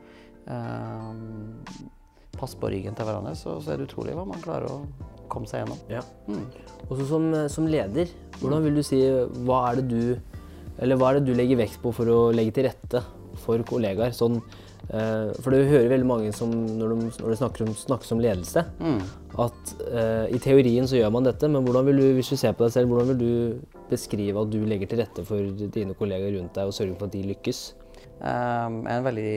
passe 2.35 2.59
på 2.59 2.71
ryggen 2.73 2.97
til 2.97 3.07
hverandre, 3.07 3.31
så, 3.37 3.55
så, 3.61 3.71
er 3.71 3.79
det 3.79 3.87
utrolig 3.87 4.15
hva 4.17 4.25
man 4.27 4.43
klarer 4.43 4.67
å 4.67 4.81
komme 5.31 5.47
seg 5.47 5.63
gjennom. 5.63 5.79
Ja. 5.91 6.01
Mm. 6.27 6.43
Også 6.89 7.07
som, 7.07 7.29
som, 7.53 7.69
leder, 7.71 8.11
hvordan 8.41 8.67
vil 8.67 8.81
du 8.81 8.83
si 8.83 8.99
hva 9.47 9.61
er 9.69 9.79
det 9.79 9.87
du 9.93 10.35
eller 10.83 10.99
hva 10.99 11.09
er 11.09 11.19
det 11.19 11.31
du 11.31 11.37
legger 11.37 11.57
vekt 11.63 11.79
på 11.81 11.93
for 11.95 12.11
å 12.11 12.19
legge 12.35 12.57
til 12.57 12.67
rette 12.67 13.01
for 13.47 13.63
kollegaer? 13.67 14.13
Sånn, 14.15 14.37
uh, 14.91 15.31
for 15.41 15.53
du 15.53 15.63
hører 15.69 15.89
veldig 15.93 16.09
mange 16.09 16.33
som, 16.35 16.51
når 16.51 16.93
de, 16.93 17.09
når 17.21 17.33
de 17.33 17.39
snakker, 17.41 17.65
om, 17.65 17.75
snakker, 17.79 18.13
om, 18.15 18.23
ledelse, 18.23 18.63
mm. 18.79 19.01
at 19.45 19.75
uh, 19.87 20.25
i 20.33 20.41
teorien 20.43 20.89
så 20.89 20.99
gjør 20.99 21.13
man 21.15 21.27
dette, 21.27 21.49
men 21.51 21.65
hvordan 21.65 21.87
vil 21.89 22.01
du, 22.03 22.07
hvis 22.19 22.33
du 22.33 22.39
ser 22.39 22.57
på 22.57 22.67
deg 22.67 22.75
selv, 22.75 22.91
hvordan 22.93 23.13
vil 23.13 23.21
du 23.21 23.85
beskrive 23.91 24.43
at 24.43 24.51
du 24.53 24.59
legger 24.67 24.91
til 24.91 25.03
rette 25.03 25.27
for 25.27 25.67
dine 25.77 25.95
kollegaer 25.97 26.35
rundt 26.37 26.57
deg 26.57 26.69
og 26.69 26.75
sørger 26.75 26.97
for 26.97 27.09
at 27.09 27.15
de 27.15 27.27
lykkes? 27.31 27.63
Um, 28.17 28.83
en 28.89 29.05
veldig 29.05 29.31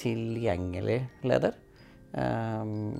tilgjengelig 0.00 1.00
leder. 1.26 1.56
Um, 2.14 2.94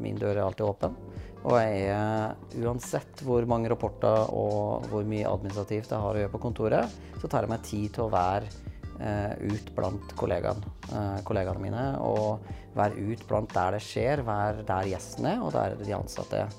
min 0.00 0.18
dør 0.20 0.36
er 0.36 0.44
alltid 0.44 0.66
åpen. 0.66 0.96
Og 1.40 1.56
jeg 1.56 2.64
uansett 2.66 3.22
hvor 3.24 3.46
mange 3.48 3.70
rapporter 3.72 4.28
og 4.36 4.84
hvor 4.90 5.06
mye 5.08 5.28
administrativt 5.28 5.88
jeg 5.88 6.04
har 6.04 6.18
å 6.18 6.20
gjøre 6.20 6.32
på 6.34 6.42
kontoret, 6.42 6.98
så 7.22 7.30
tar 7.30 7.46
jeg 7.46 7.52
meg 7.54 7.64
tid 7.64 7.86
til 7.96 8.04
å 8.04 8.12
være 8.12 8.50
Eh, 8.50 8.69
ut 9.00 9.70
blant 9.76 10.14
kollegaene, 10.18 10.72
eh, 10.90 11.20
kollegaene 11.26 11.62
mine. 11.62 11.84
Og 12.04 12.44
være 12.76 13.00
ut 13.10 13.22
blant 13.28 13.52
der 13.54 13.76
det 13.76 13.84
skjer, 13.84 14.24
være 14.26 14.66
der 14.68 14.90
gjesten 14.92 15.30
er, 15.32 15.44
og 15.44 15.54
der 15.56 15.78
de 15.80 15.96
ansatte 15.96 16.44
er. 16.44 16.58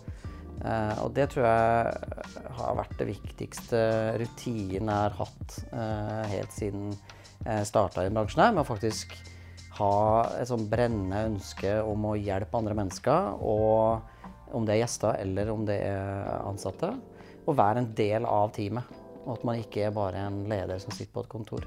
Uh, 0.62 0.94
og 1.08 1.16
det 1.18 1.24
tror 1.32 1.48
jeg 1.48 2.50
har 2.54 2.76
vært 2.78 3.00
det 3.00 3.08
viktigste 3.08 3.80
rutinen 4.22 4.92
jeg 4.92 4.94
har 4.94 5.16
hatt 5.18 5.56
helt 6.30 6.54
siden 6.54 6.92
jeg 7.42 7.66
starta 7.66 8.04
i 8.06 8.12
bransjen 8.14 8.44
her, 8.44 8.52
med 8.54 8.62
å 8.62 8.70
faktisk 8.70 9.16
ha 9.80 9.94
et 10.38 10.50
sånn 10.50 10.68
brennende 10.70 11.24
ønske 11.32 11.74
om 11.82 12.06
å 12.12 12.18
hjelpe 12.20 12.60
andre 12.60 12.76
mennesker, 12.78 13.42
og 13.42 14.54
om 14.54 14.68
det 14.68 14.76
er 14.76 14.84
gjester 14.84 15.18
eller 15.24 15.50
om 15.54 15.66
det 15.68 15.80
er 15.86 16.30
ansatte, 16.44 16.92
og 17.48 17.58
være 17.58 17.82
en 17.82 17.92
del 17.98 18.28
av 18.30 18.52
teamet. 18.56 19.00
Og 19.22 19.36
at 19.36 19.44
man 19.48 19.62
ikke 19.62 19.88
er 19.88 19.96
bare 19.96 20.26
en 20.28 20.44
leder 20.50 20.82
som 20.82 20.94
sitter 20.94 21.14
på 21.14 21.26
et 21.26 21.32
kontor. 21.32 21.66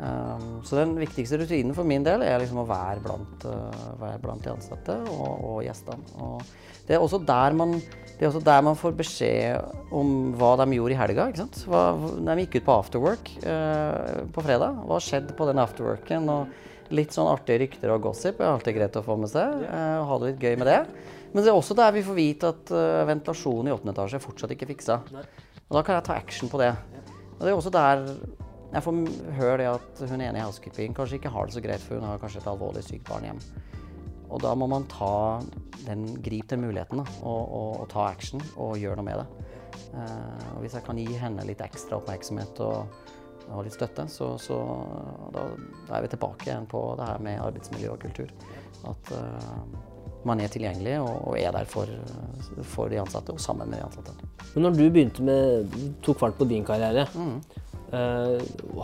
Um, 0.00 0.62
så 0.64 0.78
den 0.78 0.94
viktigste 0.96 1.36
rutinen 1.36 1.74
for 1.76 1.84
min 1.84 2.04
del 2.06 2.22
er 2.24 2.38
liksom 2.40 2.62
å 2.62 2.68
være 2.68 3.02
blant, 3.04 3.42
uh, 3.44 3.96
være 4.00 4.20
blant 4.22 4.46
de 4.46 4.52
ansatte 4.54 4.96
og, 5.12 5.42
og 5.44 5.58
gjestene. 5.66 6.14
Og 6.24 6.38
det, 6.86 6.94
er 6.96 7.04
også 7.04 7.20
der 7.28 7.56
man, 7.58 7.74
det 8.16 8.24
er 8.24 8.30
også 8.30 8.40
der 8.46 8.64
man 8.64 8.78
får 8.80 8.96
beskjed 8.96 9.92
om 9.92 10.32
hva 10.40 10.54
de 10.62 10.70
gjorde 10.78 10.96
i 10.96 11.00
helga. 11.02 11.28
ikke? 11.34 11.46
Hva, 11.68 11.82
de 12.30 12.38
gikk 12.46 12.56
ut 12.56 12.66
på 12.70 12.78
afterwork 12.78 13.30
uh, 13.44 14.24
på 14.32 14.46
fredag. 14.48 14.80
Hva 14.88 15.02
skjedde 15.04 15.36
på 15.36 15.50
den 15.50 15.60
afterworken? 15.60 16.32
Og 16.32 16.96
litt 16.96 17.12
sånn 17.14 17.28
artige 17.30 17.66
rykter 17.66 17.92
og 17.92 18.08
gossip 18.08 18.40
er 18.40 18.54
alltid 18.54 18.80
greit 18.80 18.96
å 18.96 19.04
få 19.04 19.20
med 19.20 19.30
seg. 19.34 19.68
Uh, 19.68 20.00
ha 20.08 20.20
det 20.22 20.32
litt 20.32 20.48
gøy 20.48 20.56
med 20.62 20.72
det. 20.72 20.82
Men 21.34 21.44
det 21.44 21.52
er 21.52 21.60
også 21.60 21.76
der 21.76 21.92
vi 21.94 22.08
får 22.08 22.16
vite 22.16 22.48
at 22.50 22.72
ventilasjonen 23.06 23.68
i 23.68 23.74
åttende 23.76 23.92
etasje 23.94 24.18
fortsatt 24.18 24.50
ikke 24.56 24.64
er 24.66 24.72
fiksa. 24.72 24.96
Og 25.68 25.76
da 25.76 25.84
kan 25.86 26.00
jeg 26.00 26.08
ta 26.08 26.16
action 26.18 26.50
på 26.50 26.58
det. 26.58 26.72
Og 27.36 27.44
det 27.44 27.52
er 27.52 27.58
også 27.60 27.70
der 27.70 28.00
jeg 28.70 28.84
får 28.86 28.98
høre 29.38 29.58
det 29.58 29.68
at 29.72 30.02
hun 30.06 30.20
ene 30.22 30.38
i 30.38 30.44
housekeeping 30.44 30.94
kanskje 30.94 31.18
ikke 31.18 31.32
har 31.34 31.48
det 31.48 31.56
så 31.56 31.62
greit, 31.64 31.82
for 31.82 31.98
hun 31.98 32.06
har 32.06 32.20
kanskje 32.22 32.42
et 32.42 32.50
alvorlig 32.50 32.84
sykt 32.86 33.08
barn 33.08 33.26
hjemme. 33.26 33.62
Og 34.30 34.38
da 34.44 34.52
må 34.54 34.68
man 34.70 34.86
ta 34.90 35.40
den, 35.88 36.04
gripe 36.22 36.54
den 36.54 36.62
muligheten 36.62 37.02
da, 37.02 37.06
og, 37.24 37.40
og, 37.40 37.70
og, 37.80 37.86
ta 37.90 38.06
action 38.06 38.42
og 38.54 38.78
gjøre 38.78 39.00
noe 39.00 39.08
med 39.08 39.22
det. 39.22 39.46
Uh, 39.90 40.44
og 40.54 40.60
hvis 40.62 40.76
jeg 40.78 40.86
kan 40.86 40.98
gi 41.00 41.18
henne 41.18 41.46
litt 41.48 41.62
ekstra 41.64 41.98
oppmerksomhet 41.98 42.62
og, 42.62 43.08
og 43.50 43.64
litt 43.66 43.74
støtte, 43.74 44.06
så, 44.12 44.36
så 44.38 44.58
da, 45.34 45.48
da, 45.88 45.96
er 45.96 46.06
vi 46.06 46.12
tilbake 46.14 46.46
igjen 46.46 46.68
på 46.70 46.82
det 47.00 47.08
her 47.10 47.24
med 47.26 47.42
arbeidsmiljø 47.42 47.94
og 47.96 48.04
kultur. 48.06 48.30
At 48.90 49.10
uh, 49.16 49.90
man 50.28 50.42
er 50.44 50.52
tilgjengelig 50.52 50.98
og, 51.00 51.10
og 51.32 51.40
er 51.40 51.50
der 51.56 51.66
for, 51.66 51.90
for, 52.62 52.92
de 52.92 53.00
ansatte 53.02 53.34
og 53.34 53.42
sammen 53.42 53.70
med 53.72 53.80
de 53.80 53.88
ansatte. 53.88 54.14
Men 54.54 54.66
når 54.66 54.78
du 54.78 54.84
begynte 54.86 55.26
med, 55.26 55.74
tok 56.04 56.22
fart 56.22 56.38
på 56.38 56.46
din 56.50 56.66
karriere, 56.66 57.08
mm. 57.14 57.66
Uh, 57.92 58.36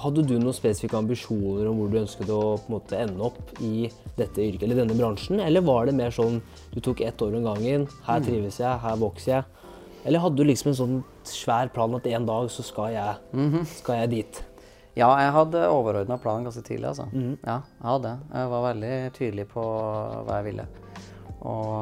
hadde 0.02 0.24
du 0.26 0.34
noen 0.38 0.56
spesifikke 0.56 0.98
ambisjoner 0.98 1.68
om 1.70 1.80
hvor 1.80 1.92
du 1.92 2.00
ønsket 2.00 2.32
å 2.32 2.56
måte, 2.72 2.98
ende 3.00 3.22
opp 3.26 3.60
i 3.64 3.88
dette 4.18 4.42
yrket 4.42 4.66
eller 4.66 4.82
denne 4.82 4.96
bransjen? 4.98 5.42
Eller 5.44 5.64
var 5.66 5.86
det 5.88 5.96
mer 5.98 6.14
sånn 6.14 6.40
du 6.74 6.80
tok 6.84 7.02
ett 7.06 7.22
år 7.22 7.38
om 7.38 7.46
gangen, 7.50 7.86
her 8.08 8.20
mm. 8.22 8.26
trives 8.28 8.60
jeg, 8.62 8.82
her 8.82 8.98
vokser 9.00 9.32
jeg? 9.38 9.46
Eller 10.06 10.22
hadde 10.22 10.38
du 10.38 10.46
liksom 10.46 10.70
en 10.70 10.78
sånn 10.78 10.98
svær 11.26 11.72
plan 11.74 11.94
at 11.98 12.06
en 12.06 12.28
dag 12.28 12.50
så 12.54 12.62
skal 12.62 12.92
jeg, 12.94 13.16
-hmm. 13.34 13.64
skal 13.80 14.04
jeg 14.04 14.10
dit? 14.10 14.44
Ja, 14.96 15.10
jeg 15.20 15.32
hadde 15.34 15.68
overordna 15.68 16.16
plan 16.16 16.44
ganske 16.44 16.62
tidlig. 16.64 16.88
altså. 16.88 17.08
Mm. 17.12 17.36
Ja, 17.44 17.60
Jeg 17.80 17.88
hadde. 17.90 18.18
Jeg 18.32 18.48
var 18.48 18.62
veldig 18.72 19.12
tydelig 19.12 19.48
på 19.48 19.64
hva 20.24 20.38
jeg 20.38 20.44
ville. 20.44 20.66
Og, 21.40 21.72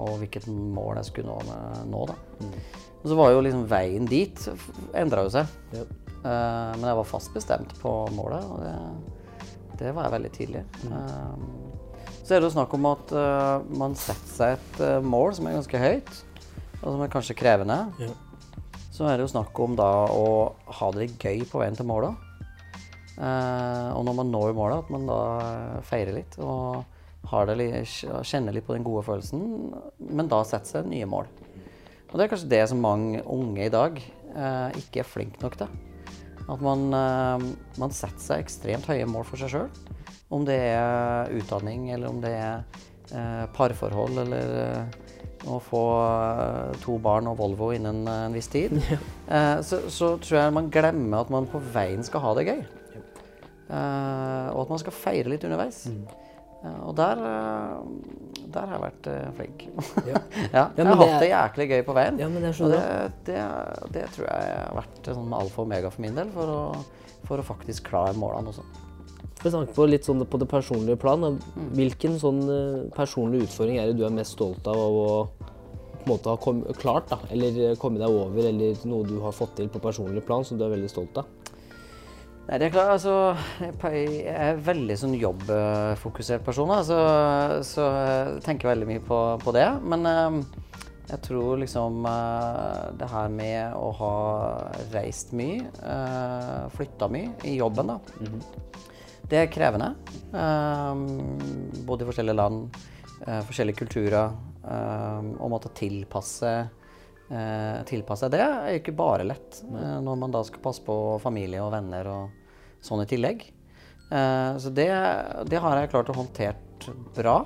og 0.00 0.16
hvilket 0.18 0.48
mål 0.48 0.96
jeg 0.96 1.04
skulle 1.04 1.28
nå. 1.28 1.38
nå 1.86 2.06
da. 2.10 2.16
Mm. 2.40 2.56
Og 3.02 3.08
så 3.08 3.14
var 3.14 3.30
jo 3.30 3.44
liksom 3.46 3.68
veien 3.70 4.08
dit 4.10 4.48
endra 4.94 5.22
jo 5.22 5.30
seg. 5.30 5.46
Ja. 5.76 5.84
Uh, 6.24 6.72
men 6.78 6.88
jeg 6.88 6.98
var 7.00 7.08
fast 7.08 7.34
bestemt 7.36 7.74
på 7.82 7.92
målet, 8.16 8.44
og 8.48 8.62
det, 8.64 9.48
det 9.80 9.94
var 9.94 10.08
jeg 10.08 10.16
veldig 10.16 10.34
tidlig. 10.34 10.62
Mm. 10.88 11.48
så 12.24 12.34
er 12.34 12.40
det 12.40 12.48
jo 12.48 12.54
snakk 12.56 12.74
om 12.76 12.86
at 12.88 13.12
uh, 13.12 13.64
man 13.76 13.96
setter 13.98 14.32
seg 14.32 14.54
et 14.56 15.04
mål 15.04 15.34
som 15.36 15.50
er 15.50 15.58
ganske 15.58 15.82
høyt 15.82 16.22
og 16.84 16.92
som 16.92 17.02
er 17.04 17.12
kanskje 17.12 17.36
krevende, 17.38 17.78
ja. 18.02 18.10
så 18.92 19.08
er 19.08 19.16
det 19.16 19.24
jo 19.24 19.32
snakk 19.32 19.58
om 19.64 19.76
da 19.78 19.88
å 20.12 20.26
ha 20.80 20.90
det 20.96 21.14
gøy 21.16 21.46
på 21.48 21.62
veien 21.62 21.76
til 21.78 21.88
målet. 21.88 22.18
Eh, 23.14 23.88
og 23.94 24.02
når 24.04 24.18
man 24.18 24.32
når 24.34 24.56
målet, 24.58 24.82
at 24.82 24.90
man 24.92 25.06
da 25.08 25.20
feirer 25.86 26.18
litt 26.18 26.36
og 26.42 26.84
litt, 27.56 28.04
kjenner 28.26 28.52
litt 28.52 28.66
på 28.66 28.76
den 28.76 28.84
gode 28.84 29.06
følelsen, 29.06 29.72
men 30.12 30.28
da 30.28 30.42
setter 30.44 30.76
seg 30.76 30.90
nye 30.90 31.08
mål. 31.08 31.30
Og 32.10 32.18
det 32.18 32.26
er 32.26 32.30
kanskje 32.34 32.52
det 32.52 32.62
som 32.70 32.84
mange 32.84 33.22
unge 33.24 33.64
i 33.64 33.72
dag 33.72 33.96
eh, 33.98 34.76
ikke 34.82 35.02
er 35.02 35.08
flinke 35.08 35.40
nok 35.42 35.56
til. 35.62 35.72
At 36.50 36.60
man, 36.60 36.88
eh, 36.92 37.46
man, 37.80 37.94
setter 37.94 38.20
seg 38.20 38.44
ekstremt 38.44 38.88
høye 38.90 39.06
mål 39.08 39.24
for 39.28 39.40
seg 39.40 39.52
sjøl. 39.54 39.70
Om 40.34 40.44
det 40.48 40.58
er 40.74 41.32
utdanning, 41.36 41.88
eller 41.94 42.10
om 42.10 42.20
det 42.22 42.32
er 42.36 42.62
eh, 43.14 43.44
parforhold, 43.56 44.20
eller 44.24 44.54
eh, 44.60 45.00
å 45.48 45.58
få 45.60 45.82
to 46.80 46.96
barn 47.04 47.28
og 47.28 47.36
Volvo 47.36 47.68
innen 47.76 48.06
en 48.08 48.36
viss 48.36 48.48
tid, 48.48 48.72
ja. 48.92 48.96
Så, 49.60 49.82
så, 49.92 50.14
tror 50.16 50.38
jeg 50.38 50.54
man 50.56 50.70
glemmer 50.72 51.20
at 51.20 51.32
man 51.32 51.48
på 51.52 51.60
veien 51.74 52.04
skal 52.04 52.24
ha 52.24 52.30
det 52.38 52.46
gøy. 52.48 52.62
Og 53.74 54.60
at 54.62 54.72
man 54.72 54.80
skal 54.80 54.96
feire 54.96 55.28
litt 55.32 55.44
underveis. 55.44 55.82
Mm. 55.90 56.04
og 56.86 56.94
der, 56.96 57.20
der 58.54 58.70
har 58.70 58.78
jeg 58.78 58.84
vært 58.84 59.08
flink. 59.38 59.66
Ja. 60.06 60.22
ja 60.56 60.64
jeg 60.76 60.88
har 60.88 61.00
hatt 61.02 61.18
det 61.22 61.30
jæklig 61.30 61.68
gøy 61.72 61.84
på 61.86 61.96
veien. 61.98 62.22
og 62.24 62.72
det, 62.72 62.82
det, 63.28 63.42
det, 63.96 64.06
tror 64.14 64.28
jeg 64.28 64.56
har 64.56 64.78
vært 64.78 65.12
sånn 65.12 65.36
alfa 65.36 65.62
og 65.62 65.68
omega 65.68 65.92
for 65.92 66.06
min 66.06 66.18
del, 66.18 66.32
for 66.34 66.54
å, 66.54 66.62
for 67.28 67.42
å 67.42 67.46
faktisk 67.46 67.90
klare 67.90 68.16
målene 68.18 68.54
også. 68.54 68.66
For 69.40 69.50
å 69.50 69.58
snakke 69.58 69.74
på 69.76 69.88
litt 69.90 70.06
sånn 70.06 70.22
på 70.24 70.38
det 70.40 70.46
personlige 70.48 71.00
plan, 71.00 71.26
mm. 71.36 71.72
hvilken 71.76 72.14
sånn 72.22 72.38
eh, 72.48 72.78
personlig 72.96 73.44
utfordring 73.44 73.80
er 73.80 73.90
det 73.90 73.98
du 73.98 74.06
er 74.06 74.14
mest 74.14 74.38
stolt 74.38 74.64
av 74.70 74.78
å 74.78 75.08
på 76.04 76.12
en 76.12 76.12
måte 76.12 76.32
ha 76.32 76.72
klart, 76.76 77.10
da, 77.10 77.18
eller 77.32 77.58
eh, 77.70 77.76
kommet 77.80 78.02
deg 78.02 78.12
over, 78.12 78.48
eller 78.48 78.86
noe 78.88 79.08
du 79.08 79.18
har 79.24 79.34
fått 79.36 79.56
til 79.58 79.70
på 79.72 79.82
personlig 79.84 80.24
plan 80.24 80.44
som 80.44 80.60
du 80.60 80.64
er 80.66 80.72
veldig 80.72 80.90
stolt 80.92 81.20
av? 81.20 81.28
Nei, 82.44 82.58
det 82.60 82.66
er 82.66 82.74
klart, 82.74 82.90
altså 82.98 83.12
Jeg 83.88 84.24
er 84.28 84.58
veldig 84.60 84.96
sånn 85.00 85.14
jobbfokusert 85.16 86.44
person, 86.44 86.72
så, 86.84 86.98
så 87.64 87.86
jeg 87.88 88.42
tenker 88.44 88.68
veldig 88.68 88.88
mye 88.90 89.04
på, 89.04 89.20
på 89.40 89.54
det. 89.56 89.64
Men 89.80 90.04
eh, 90.10 90.36
jeg 91.08 91.22
tror 91.24 91.62
liksom 91.62 92.04
det 93.00 93.08
her 93.08 93.32
med 93.32 93.76
å 93.76 93.90
ha 93.96 94.14
reist 94.94 95.34
mye, 95.36 95.66
flytta 96.72 97.08
mye 97.12 97.34
i 97.44 97.58
jobben, 97.58 97.92
da. 97.92 97.98
Mm 98.20 98.30
-hmm. 98.32 98.64
Det 99.28 99.38
er 99.40 99.52
krevende. 99.52 99.94
Um, 100.32 101.38
både 101.86 102.04
i 102.04 102.08
forskjellige 102.08 102.36
land, 102.36 102.76
uh, 103.26 103.40
forskjellige 103.40 103.80
kulturer. 103.84 104.34
Å 104.64 105.48
måtte 105.52 105.68
tilpasse, 105.76 106.68
uh, 107.34 107.82
tilpasse 107.88 108.30
det 108.32 108.40
er 108.40 108.78
ikke 108.78 108.94
bare 108.96 109.26
lett 109.26 109.60
eh, 109.66 109.98
når 110.04 110.16
man 110.22 110.32
da 110.34 110.44
skal 110.46 110.62
passe 110.64 110.84
på 110.86 111.18
familie 111.22 111.60
og 111.64 111.72
venner 111.74 112.08
og 112.12 112.80
sånn 112.84 113.02
i 113.02 113.08
tillegg. 113.08 113.46
så 114.60 114.70
det, 114.76 114.90
det, 115.48 115.58
har 115.58 115.78
jeg 115.80 115.90
klart 115.90 116.10
å 116.12 116.16
håndtert 116.18 116.84
bra. 117.16 117.38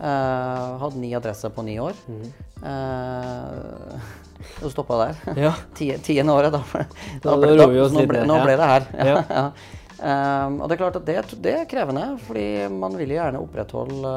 Eh, 0.00 0.76
hadde 0.80 0.98
ni 0.98 1.14
adresser 1.14 1.52
på 1.52 1.62
ni 1.62 1.80
år. 1.80 1.92
Mm. 2.08 2.28
Eh, 2.64 4.00
og 4.64 4.72
stoppa 4.72 4.96
der. 5.02 5.18
Ja. 5.36 5.52
Tiende 5.76 6.32
året, 6.32 6.54
da. 6.54 6.62
da, 7.20 7.36
ble, 7.36 7.52
da 7.52 7.66
nå, 7.66 8.06
ble, 8.08 8.24
nå, 8.24 8.38
ble, 8.40 8.56
det 8.56 8.72
her. 8.72 8.88
Ja. 8.96 9.20
ja. 9.28 9.44
Um, 10.00 10.62
og 10.62 10.70
det 10.70 10.78
er 10.78 10.78
klart 10.80 10.94
at 10.96 11.02
det, 11.04 11.14
det, 11.44 11.52
er 11.52 11.66
krevende, 11.68 12.14
fordi 12.24 12.44
man 12.72 12.94
vil 12.96 13.10
gjerne 13.12 13.42
opprettholde 13.44 14.12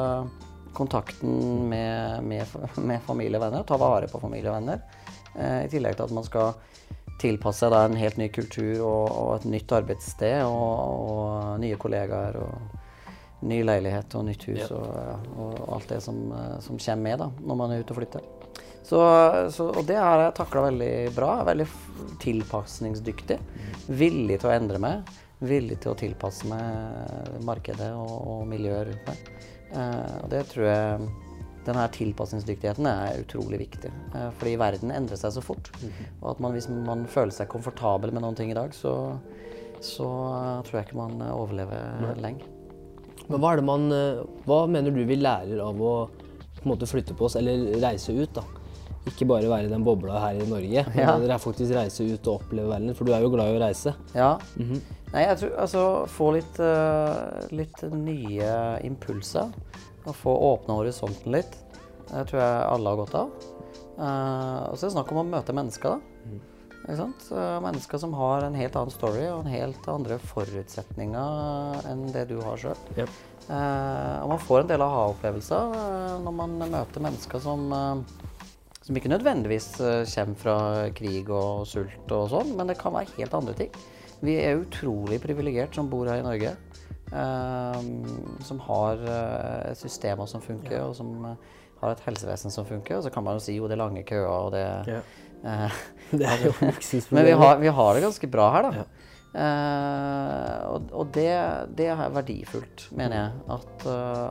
kontakten 0.74 1.68
med, 1.70 2.24
med, 2.26 2.54
med 2.76 3.02
familie 3.06 3.38
og 3.40 3.46
venner, 3.46 3.66
ta 3.66 3.78
vare 3.80 4.10
på 4.10 4.20
familie 4.22 4.50
og 4.50 4.58
venner. 4.58 4.84
Uh, 5.34 5.64
I 5.64 5.70
tillegg 5.72 5.96
til 5.98 6.06
at 6.06 6.14
man 6.14 6.26
skal 6.26 6.54
tilpasse 7.22 7.68
seg 7.70 7.76
en 7.78 7.98
helt 7.98 8.18
ny 8.18 8.28
kultur 8.34 8.82
og, 8.82 9.10
og 9.10 9.28
et 9.36 9.48
nytt 9.54 9.74
arbeidssted 9.76 10.42
og, 10.44 10.72
og, 11.14 11.26
nye 11.62 11.78
kollegaer 11.80 12.40
og 12.42 13.44
ny 13.46 13.60
leilighet 13.62 14.16
og 14.18 14.24
nytt 14.26 14.46
hus 14.48 14.72
og, 14.74 14.86
og, 15.36 15.58
alt 15.76 15.90
det 15.92 16.00
som, 16.02 16.18
som, 16.64 16.78
kommer 16.80 17.04
med 17.04 17.20
da, 17.20 17.28
når 17.44 17.60
man 17.60 17.74
er 17.74 17.84
ute 17.84 17.94
og 17.94 18.00
flytter. 18.00 18.30
Så, 18.84 19.00
så, 19.54 19.68
og 19.70 19.84
det 19.88 19.96
har 19.96 20.20
jeg 20.20 20.36
takla 20.36 20.66
veldig 20.66 20.94
bra. 21.16 21.28
Veldig 21.46 21.66
tilpasningsdyktig. 22.20 23.38
Mm. 23.40 23.76
Villig 24.00 24.40
til 24.42 24.50
å 24.50 24.56
endre 24.58 24.80
meg 24.82 25.14
villig 25.48 25.80
til 25.82 25.92
å 25.92 25.98
tilpasse 25.98 26.48
meg 26.48 27.42
markedet 27.46 27.90
og, 27.96 28.14
og 28.14 28.46
miljøet 28.50 28.90
rundt 28.90 29.10
meg. 29.10 29.50
Eh, 29.74 30.16
og 30.22 30.30
det 30.32 30.44
tror 30.52 30.68
jeg 30.68 31.12
denne 31.64 31.84
tilpasningsdyktigheten 31.96 32.88
er 32.90 33.22
utrolig 33.22 33.62
viktig. 33.64 33.92
Eh, 34.14 34.30
fordi 34.40 34.56
verden 34.60 34.92
endrer 34.94 35.20
seg 35.20 35.36
så 35.36 35.44
fort. 35.44 35.70
Mhm. 35.80 36.10
Og 36.22 36.30
at 36.34 36.42
man, 36.44 36.56
hvis 36.56 36.68
man 36.70 37.06
føler 37.10 37.34
seg 37.34 37.50
komfortabel 37.52 38.12
med 38.12 38.24
noen 38.24 38.38
ting 38.38 38.52
i 38.52 38.58
dag, 38.58 38.74
så, 38.76 39.16
så 39.80 40.10
tror 40.66 40.80
jeg 40.80 40.88
ikke 40.88 41.00
man 41.00 41.24
overlever 41.30 42.20
lenge. 42.20 42.50
Men 43.28 43.40
hva, 43.40 43.54
man, 43.64 43.88
eh, 43.92 44.20
hva 44.44 44.64
mener 44.68 44.92
du 44.92 45.04
vi 45.08 45.16
lærer 45.16 45.62
av 45.64 45.80
å 45.80 45.94
på 46.60 46.70
måte 46.70 46.88
flytte 46.88 47.16
på 47.16 47.26
oss, 47.26 47.36
eller 47.36 47.74
reise 47.82 48.12
ut? 48.12 48.32
da? 48.36 48.44
Ikke 49.04 49.26
bare 49.28 49.48
være 49.50 49.68
i 49.68 49.72
den 49.72 49.84
bobla 49.84 50.16
her 50.22 50.38
i 50.40 50.46
Norge, 50.48 50.84
men 50.94 51.26
ja. 51.28 51.36
faktisk 51.40 51.74
reise 51.76 52.06
ut 52.08 52.28
og 52.30 52.38
oppleve 52.38 52.70
verden. 52.72 52.94
For 52.96 53.04
du 53.04 53.12
er 53.12 53.24
jo 53.24 53.32
glad 53.34 53.52
i 53.52 53.58
å 53.58 53.64
reise. 53.66 53.92
Ja. 54.16 54.38
Mm 54.56 54.70
-hmm. 54.70 54.80
Nei, 55.14 55.28
jeg 55.28 55.38
tror 55.38 55.52
altså 55.62 55.82
få 56.10 56.30
litt, 56.34 56.56
uh, 56.58 57.44
litt 57.54 57.82
nye 57.92 58.80
impulser. 58.82 59.52
Og 60.04 60.16
få 60.18 60.32
åpne 60.52 60.74
horisonten 60.80 61.32
litt. 61.32 61.54
Det 62.10 62.24
tror 62.28 62.40
jeg 62.40 62.64
alle 62.72 62.90
har 62.90 62.96
godt 62.96 63.14
av. 63.14 63.30
Uh, 63.94 64.72
og 64.72 64.74
så 64.74 64.84
er 64.84 64.88
det 64.88 64.96
snakk 64.96 65.12
om 65.12 65.22
å 65.22 65.28
møte 65.28 65.54
mennesker, 65.54 65.94
da. 65.94 66.00
Mm. 66.26 66.40
Ikke 66.80 66.96
sant? 66.98 67.28
Uh, 67.30 67.60
mennesker 67.64 67.98
som 68.02 68.16
har 68.18 68.42
en 68.42 68.58
helt 68.58 68.76
annen 68.76 68.90
story 68.90 69.22
og 69.28 69.44
en 69.44 69.54
helt 69.54 69.88
andre 69.88 70.18
forutsetninger 70.18 71.86
enn 71.92 72.04
det 72.12 72.26
du 72.32 72.40
har 72.42 72.56
sjøl. 72.60 72.82
Yep. 72.98 73.08
og 73.44 74.28
man 74.28 74.38
får 74.40 74.62
en 74.62 74.68
del 74.68 74.80
aha-opplevelser 74.80 75.74
når 76.24 76.32
man 76.32 76.54
møter 76.64 77.02
mennesker 77.04 77.42
som 77.44 77.68
som 78.84 78.96
ikke 78.96 79.12
nødvendigvis 79.12 79.68
kommer 79.80 80.38
fra 80.38 80.56
krig 80.96 81.30
og 81.32 81.64
sult 81.68 82.12
og 82.12 82.28
sånn, 82.32 82.52
men 82.58 82.68
det 82.68 82.76
kan 82.80 82.92
være 82.92 83.16
helt 83.16 83.36
andre 83.36 83.56
ting. 83.56 83.72
Vi 84.24 84.36
er 84.40 84.60
utrolig 84.60 85.18
privilegert 85.22 85.76
som 85.76 85.88
bor 85.92 86.08
her 86.08 86.20
i 86.20 86.26
Norge. 86.26 86.54
Um, 87.14 88.38
som 88.42 88.58
har 88.64 89.02
uh, 89.04 89.74
systemer 89.78 90.26
som 90.26 90.42
funker, 90.42 90.80
og 90.82 90.96
som 90.96 91.10
uh, 91.22 91.34
har 91.82 91.92
et 91.92 92.02
helsevesen 92.06 92.50
som 92.50 92.66
funker. 92.66 92.98
Og 92.98 93.04
så 93.06 93.12
kan 93.14 93.24
man 93.26 93.38
jo 93.38 93.44
si 93.44 93.54
jo 93.58 93.68
det 93.70 93.76
er 93.76 93.84
lange 93.84 94.02
køer 94.08 94.30
og 94.30 94.54
det 94.56 94.64
ja. 94.88 95.02
Det 96.10 96.24
er 96.24 96.46
jo 96.46 96.54
Men 97.14 97.26
vi 97.26 97.34
har, 97.36 97.58
vi 97.60 97.68
har, 97.68 97.94
det 97.94 98.02
ganske 98.06 98.30
bra 98.32 98.48
her, 98.54 98.68
da. 98.70 98.82
Ja. 98.82 99.12
Og, 99.34 100.92
og 100.94 101.08
det, 101.14 101.30
det, 101.74 101.88
er 101.90 102.14
verdifullt, 102.14 102.86
mener 102.94 103.16
jeg. 103.18 103.42
At, 103.56 103.86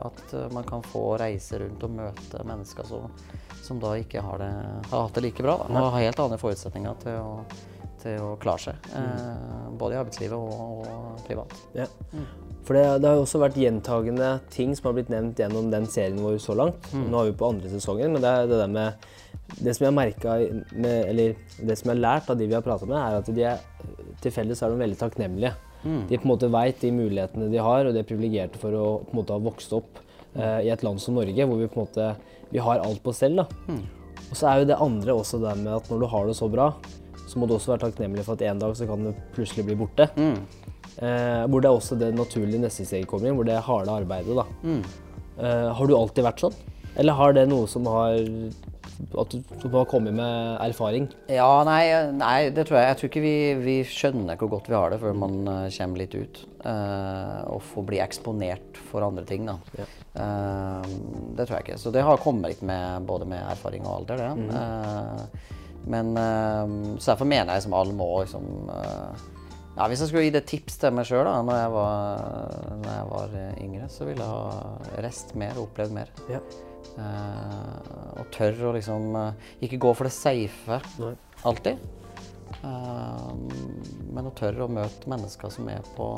at, 0.08 0.34
man 0.54 0.64
kan 0.68 0.84
få 0.86 1.18
reise 1.20 1.60
rundt 1.60 1.84
og 1.84 1.92
møte 1.98 2.40
mennesker 2.48 2.88
som, 2.88 3.12
som 3.60 3.82
da 3.82 3.92
ikke 4.00 4.24
har, 4.24 4.40
det, 4.40 4.50
har 4.88 5.06
hatt 5.06 5.20
det 5.20 5.26
like 5.26 5.44
bra. 5.44 5.58
Da, 5.60 5.68
og 5.76 5.92
har 5.92 6.06
helt 6.06 6.24
andre 6.24 6.40
forutsetninger 6.40 7.00
til 7.04 7.20
å 7.20 7.30
til 8.04 8.20
å 8.20 8.34
klare 8.40 8.60
seg. 8.68 8.88
Mm. 8.92 9.04
Eh, 9.04 9.68
både 9.80 9.96
i 9.96 10.00
arbeidslivet 10.00 10.36
og, 10.36 10.84
og 10.84 11.22
privat. 11.26 11.54
Ja. 11.76 11.88
Mm. 12.12 12.26
For 12.64 12.76
det, 12.76 12.84
det, 13.02 13.08
har 13.08 13.18
jo 13.18 13.26
også 13.26 13.40
vært 13.42 13.58
gjentagende 13.60 14.30
ting 14.52 14.72
som 14.76 14.88
har 14.88 14.96
blitt 14.98 15.12
nevnt 15.12 15.40
gjennom 15.40 15.70
den 15.72 15.88
serien 15.90 16.20
vår 16.24 16.38
så 16.42 16.56
langt. 16.58 16.88
Mm. 16.92 17.08
Nå 17.12 17.20
er 17.20 17.30
vi 17.30 17.36
på 17.40 17.50
andre 17.50 17.72
sesongen, 17.72 18.14
men 18.14 18.24
det 18.24 18.32
er 18.32 18.48
det 18.50 18.60
der 18.62 18.72
med 18.72 19.08
det 19.60 19.74
som 19.76 19.84
jeg 19.84 19.94
merka 19.94 20.38
Eller 20.40 21.34
det 21.60 21.76
som 21.78 21.90
jeg 21.90 21.94
har 21.94 22.00
lært 22.00 22.30
av 22.32 22.38
de 22.38 22.46
vi 22.48 22.56
har 22.56 22.64
prata 22.64 22.88
med, 22.88 22.96
er 22.98 23.18
at 23.20 23.28
de 23.28 23.44
er 23.44 23.60
til 24.22 24.32
felles 24.32 24.62
er 24.62 24.72
de 24.72 24.80
veldig 24.80 24.98
takknemlige. 24.98 25.52
De 26.08 26.16
på 26.16 26.24
en 26.24 26.32
måte 26.32 26.48
veit 26.48 26.80
de 26.80 26.90
mulighetene 26.96 27.50
de 27.52 27.60
har, 27.60 27.84
og 27.84 27.92
de 27.92 28.00
er 28.00 28.08
privilegerte 28.08 28.60
for 28.60 28.72
å 28.78 28.86
måte 29.12 29.36
ha 29.36 29.42
vokst 29.44 29.74
opp 29.76 30.00
uh, 30.36 30.60
i 30.64 30.70
et 30.72 30.84
land 30.86 31.02
som 31.02 31.18
Norge, 31.18 31.44
hvor 31.44 31.60
vi 31.60 31.68
på 31.68 31.76
en 31.76 31.84
måte 31.84 32.06
vi 32.54 32.62
har 32.62 32.80
alt 32.80 33.02
på 33.04 33.12
stell. 33.12 33.42
Mm. 33.68 33.82
Og 34.30 34.36
så 34.38 34.48
er 34.48 34.62
jo 34.62 34.68
det 34.70 34.80
andre 34.80 35.16
også 35.20 35.40
det 35.42 35.52
med 35.60 35.74
at 35.76 35.90
når 35.92 36.00
du 36.00 36.06
har 36.14 36.30
det 36.30 36.36
så 36.38 36.48
bra, 36.48 36.70
så 37.28 37.40
må 37.40 37.48
du 37.48 37.56
også 37.56 37.74
være 37.74 37.84
takknemlig 37.86 38.24
for 38.24 38.38
at 38.38 38.44
en 38.48 38.62
dag 38.62 38.76
så 38.78 38.88
kan 38.88 39.08
det 39.08 39.14
plutselig 39.36 39.66
bli 39.68 39.76
borte. 39.78 40.08
Eh, 40.14 41.44
hvor 41.50 41.60
det 41.60 41.68
er 41.68 41.74
også 41.74 41.98
det 41.98 42.12
naturlige 42.14 42.62
neste 42.62 42.86
steget 42.86 43.08
kommer 43.10 43.28
inn, 43.28 43.36
hvor 43.36 43.48
det 43.48 43.56
er 43.56 43.66
harde 43.66 43.92
arbeidet. 43.92 44.36
da. 44.38 44.44
Eh, 45.36 45.70
har 45.76 45.90
du 45.90 45.96
alltid 45.98 46.24
vært 46.24 46.44
sånn? 46.44 46.56
Eller 46.96 47.18
har 47.18 47.34
det 47.34 47.48
noe 47.50 47.66
som 47.68 47.86
har 47.90 48.20
at 48.94 49.34
du, 49.34 49.68
har 49.72 49.86
kommet 49.90 50.14
med 50.14 50.58
erfaring? 50.62 51.08
Ja, 51.30 51.62
nei, 51.66 51.82
nei, 52.14 52.50
det 52.54 52.66
tror 52.68 52.78
jeg. 52.80 52.88
Jeg 52.90 52.98
tror 53.00 53.10
ikke 53.10 53.24
vi, 53.24 53.36
vi 53.64 53.76
skjønner 53.88 54.38
hvor 54.40 54.52
godt 54.56 54.70
vi 54.70 54.76
har 54.78 54.94
det 54.94 55.00
før 55.02 55.16
man 55.18 55.40
eh, 55.50 55.66
kommer 55.76 56.02
litt 56.02 56.14
ut. 56.16 56.42
Uh, 56.64 57.42
og 57.52 57.60
får 57.60 57.84
bli 57.90 57.98
eksponert 58.00 58.78
for 58.88 59.04
andre 59.04 59.26
ting, 59.28 59.44
da. 59.44 59.58
Ja. 59.76 59.84
Uh, 60.16 60.86
det 61.36 61.44
tror 61.44 61.58
jeg 61.58 61.66
ikke. 61.66 61.80
Så 61.82 61.92
det 61.92 62.04
har 62.06 62.22
kommet 62.22 62.54
litt 62.54 62.64
med 62.64 63.04
både 63.08 63.28
med 63.28 63.42
erfaring 63.50 63.84
og 63.84 63.98
alder, 63.98 64.22
det. 64.22 64.30
Mm. 64.40 64.48
Uh, 64.54 65.60
men 65.84 66.14
Så 66.96 67.10
derfor 67.10 67.28
mener 67.28 67.50
jeg 67.52 67.60
liksom 67.60 67.74
alle 67.76 67.92
må 67.92 68.06
liksom 68.22 68.46
ja, 69.76 69.84
Hvis 69.84 70.00
jeg 70.00 70.08
skulle 70.08 70.22
gi 70.24 70.30
det 70.32 70.46
tips 70.48 70.78
til 70.80 70.94
meg 70.96 71.04
sjøl 71.04 71.26
da 71.28 71.34
når 71.44 71.58
jeg 71.60 71.72
var, 71.74 72.22
når 72.78 72.88
jeg 72.94 73.10
var 73.10 73.34
yngre, 73.66 73.88
så 73.92 74.08
ville 74.08 74.24
jeg 74.24 74.32
ha 74.32 75.02
reist 75.04 75.34
mer 75.36 75.58
og 75.58 75.66
opplevd 75.66 75.92
mer. 75.98 76.14
Ja. 76.32 76.40
Eh, 76.94 78.18
og 78.20 78.28
tør 78.34 78.68
å 78.68 78.72
liksom 78.76 79.16
eh, 79.18 79.46
ikke 79.66 79.80
gå 79.82 79.90
for 79.98 80.06
det 80.06 80.14
safe 80.14 80.76
Nei. 81.02 81.14
alltid. 81.42 81.80
Eh, 82.60 83.32
men 84.14 84.28
å 84.30 84.34
tørre 84.38 84.68
å 84.68 84.70
møte 84.70 85.10
mennesker 85.10 85.50
som 85.50 85.66
er 85.72 85.82
på, 85.96 86.12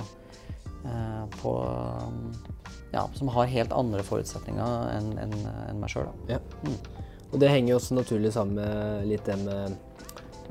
på 1.40 1.52
Ja, 2.92 3.06
som 3.16 3.30
har 3.34 3.48
helt 3.50 3.72
andre 3.74 4.04
forutsetninger 4.06 4.92
enn 4.94 5.08
en, 5.18 5.32
en 5.70 5.80
meg 5.80 5.90
sjøl. 5.90 6.12
Ja. 6.30 6.38
Og 7.32 7.40
det 7.42 7.50
henger 7.50 7.72
jo 7.74 7.78
også 7.80 7.96
naturlig 7.96 8.30
sammen 8.36 8.60
med 8.60 9.08
litt 9.10 9.26
det 9.26 9.38
med 9.42 9.82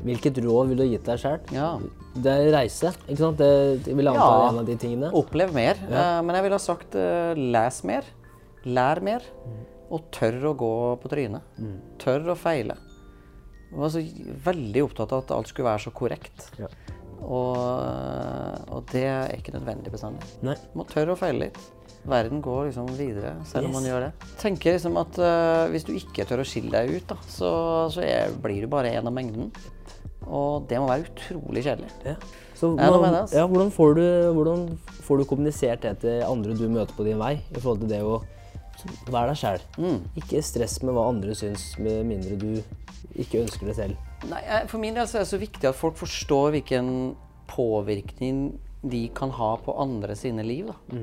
Hvilket 0.05 0.41
råd 0.43 0.73
ville 0.73 0.83
du 0.83 0.91
gitt 0.91 1.05
deg 1.07 1.21
sjøl? 1.21 1.37
Ja. 1.55 1.69
Det 2.19 2.33
er 2.33 2.49
reise, 2.51 2.89
ikke 3.05 3.21
sant? 3.21 3.39
Det 3.39 3.93
vil 3.95 4.09
anta 4.11 4.25
Ja. 4.25 4.49
en 4.49 4.59
av 4.59 4.67
de 4.67 4.75
tingene. 4.81 5.13
Opplev 5.15 5.53
mer. 5.55 5.79
Ja. 5.87 6.19
men 6.25 6.35
jeg 6.35 6.43
ville 6.49 6.57
ha 6.59 6.65
sagt 6.65 6.97
les 7.39 7.79
mer. 7.87 8.09
Lær 8.65 8.99
mer. 9.05 9.23
Og 9.95 10.09
tør 10.15 10.49
å 10.51 10.55
gå 10.59 10.73
på 11.03 11.11
trynet. 11.11 11.55
Tør 12.01 12.33
å 12.33 12.37
feile. 12.39 12.75
Jeg 13.71 13.79
var 13.81 13.91
så 13.91 14.01
veldig 14.45 14.83
opptatt 14.85 15.13
av 15.15 15.23
at 15.23 15.33
alt 15.35 15.49
skulle 15.51 15.69
være 15.69 15.83
så 15.87 15.91
korrekt. 15.95 16.49
Ja. 16.61 16.69
Og, 17.25 17.55
og 18.75 18.83
det 18.91 19.05
er 19.09 19.33
ikke 19.37 19.55
nødvendig 19.55 19.91
bestandig. 19.93 20.27
Nei. 20.45 20.57
Man 20.75 20.83
må 20.83 20.85
tørre 20.91 21.15
å 21.15 21.19
feile 21.19 21.47
litt. 21.47 21.59
Verden 22.05 22.41
går 22.45 22.67
liksom 22.67 22.91
videre 22.99 23.31
selv 23.49 23.65
om 23.65 23.71
Yes. 23.71 23.77
man 23.79 23.87
gjør 23.89 24.03
det. 24.05 24.09
Tenker 24.37 24.75
liksom 24.75 24.97
at 25.01 25.17
uh, 25.17 25.65
Hvis 25.73 25.87
du 25.87 25.95
ikke 25.97 26.27
tør 26.29 26.43
å 26.43 26.45
skille 26.45 26.69
deg 26.69 26.99
ut, 26.99 27.07
da, 27.09 27.17
så, 27.25 27.49
så 27.95 28.03
er, 28.05 28.35
blir 28.43 28.61
du 28.61 28.69
bare 28.69 28.91
en 28.93 29.09
av 29.09 29.15
mengden. 29.15 29.49
Og 30.25 30.67
det 30.69 30.77
må 30.81 30.85
være 30.89 31.07
utrolig 31.09 31.65
kjedelig. 31.65 31.89
Ja. 32.05 32.15
Så 32.55 32.69
man, 32.77 33.17
ass. 33.19 33.33
ja, 33.35 33.43
hvordan, 33.49 33.71
får 33.73 33.97
du, 33.97 34.05
hvordan 34.37 34.61
får 35.03 35.19
du 35.19 35.25
kommunisert 35.27 35.81
det 35.83 35.97
til 36.05 36.21
andre 36.23 36.53
du 36.55 36.69
møter 36.71 36.95
på 36.95 37.03
din 37.07 37.19
vei, 37.19 37.33
i 37.51 37.57
forhold 37.59 37.81
til 37.83 37.91
det 37.91 37.99
å 38.05 38.21
være 39.11 39.31
deg 39.31 39.39
sjæl? 39.41 39.67
Mm. 39.77 39.99
Ikke 40.21 40.43
stress 40.45 40.79
med 40.83 40.95
hva 40.97 41.07
andre 41.11 41.35
syns, 41.37 41.67
med 41.81 42.03
mindre 42.09 42.39
du 42.39 42.49
ikke 43.21 43.43
ønsker 43.45 43.69
det 43.69 43.77
selv. 43.77 44.09
Nei, 44.29 44.41
For 44.71 44.81
min 44.81 44.97
del 44.97 45.07
så 45.07 45.19
er 45.19 45.25
det 45.25 45.31
så 45.31 45.39
viktig 45.41 45.69
at 45.69 45.77
folk 45.77 45.97
forstår 45.99 46.57
hvilken 46.57 46.89
påvirkning 47.51 48.59
de 48.85 49.07
kan 49.15 49.31
ha 49.33 49.55
på 49.61 49.73
andre 49.81 50.15
sine 50.17 50.43
liv. 50.45 50.69
Da. 50.91 50.99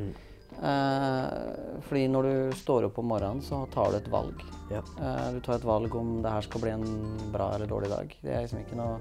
Eh, 0.63 1.81
fordi 1.89 2.07
når 2.13 2.29
du 2.29 2.57
står 2.61 2.87
opp 2.87 2.99
om 3.03 3.09
morgenen, 3.11 3.43
så 3.43 3.65
tar 3.73 3.91
du 3.91 3.99
et 3.99 4.11
valg. 4.13 4.43
Ja. 4.71 4.83
Eh, 4.83 5.29
du 5.35 5.41
tar 5.43 5.59
et 5.59 5.67
valg 5.67 5.95
om 5.99 6.21
det 6.23 6.35
her 6.35 6.47
skal 6.47 6.63
bli 6.63 6.75
en 6.75 6.87
bra 7.35 7.51
eller 7.57 7.71
dårlig 7.71 7.91
dag. 7.91 8.15
Det 8.23 8.35
er 8.35 8.45
liksom 8.45 8.63
ikke 8.63 8.79
noe 8.79 9.01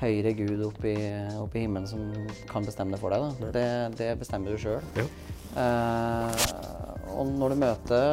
høyere 0.00 0.34
gud 0.36 0.64
oppe 0.66 0.92
i, 0.92 1.06
oppe 1.38 1.60
i 1.60 1.64
himmelen 1.64 1.88
som 1.88 2.10
kan 2.50 2.66
bestemme 2.66 2.96
det 2.96 3.02
for 3.02 3.14
deg. 3.14 3.52
Det, 3.54 3.68
det 4.00 4.12
bestemmer 4.20 4.56
du 4.56 4.60
sjøl. 4.60 4.82
Og 7.16 7.32
når 7.32 7.54
du 7.54 7.62
møter 7.62 8.04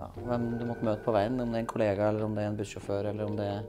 ja, 0.00 0.08
hvem 0.24 0.50
du 0.58 0.66
måtte 0.68 0.86
møte 0.86 1.04
på 1.04 1.14
veien, 1.14 1.38
om 1.40 1.52
det 1.52 1.60
er 1.60 1.64
en 1.64 1.70
kollega 1.70 2.10
eller 2.10 2.26
om 2.26 2.36
det 2.36 2.44
er 2.44 2.52
en 2.52 2.58
bussjåfør 2.58 3.10
eller 3.12 3.28
om 3.28 3.38
det 3.38 3.48
er 3.52 3.64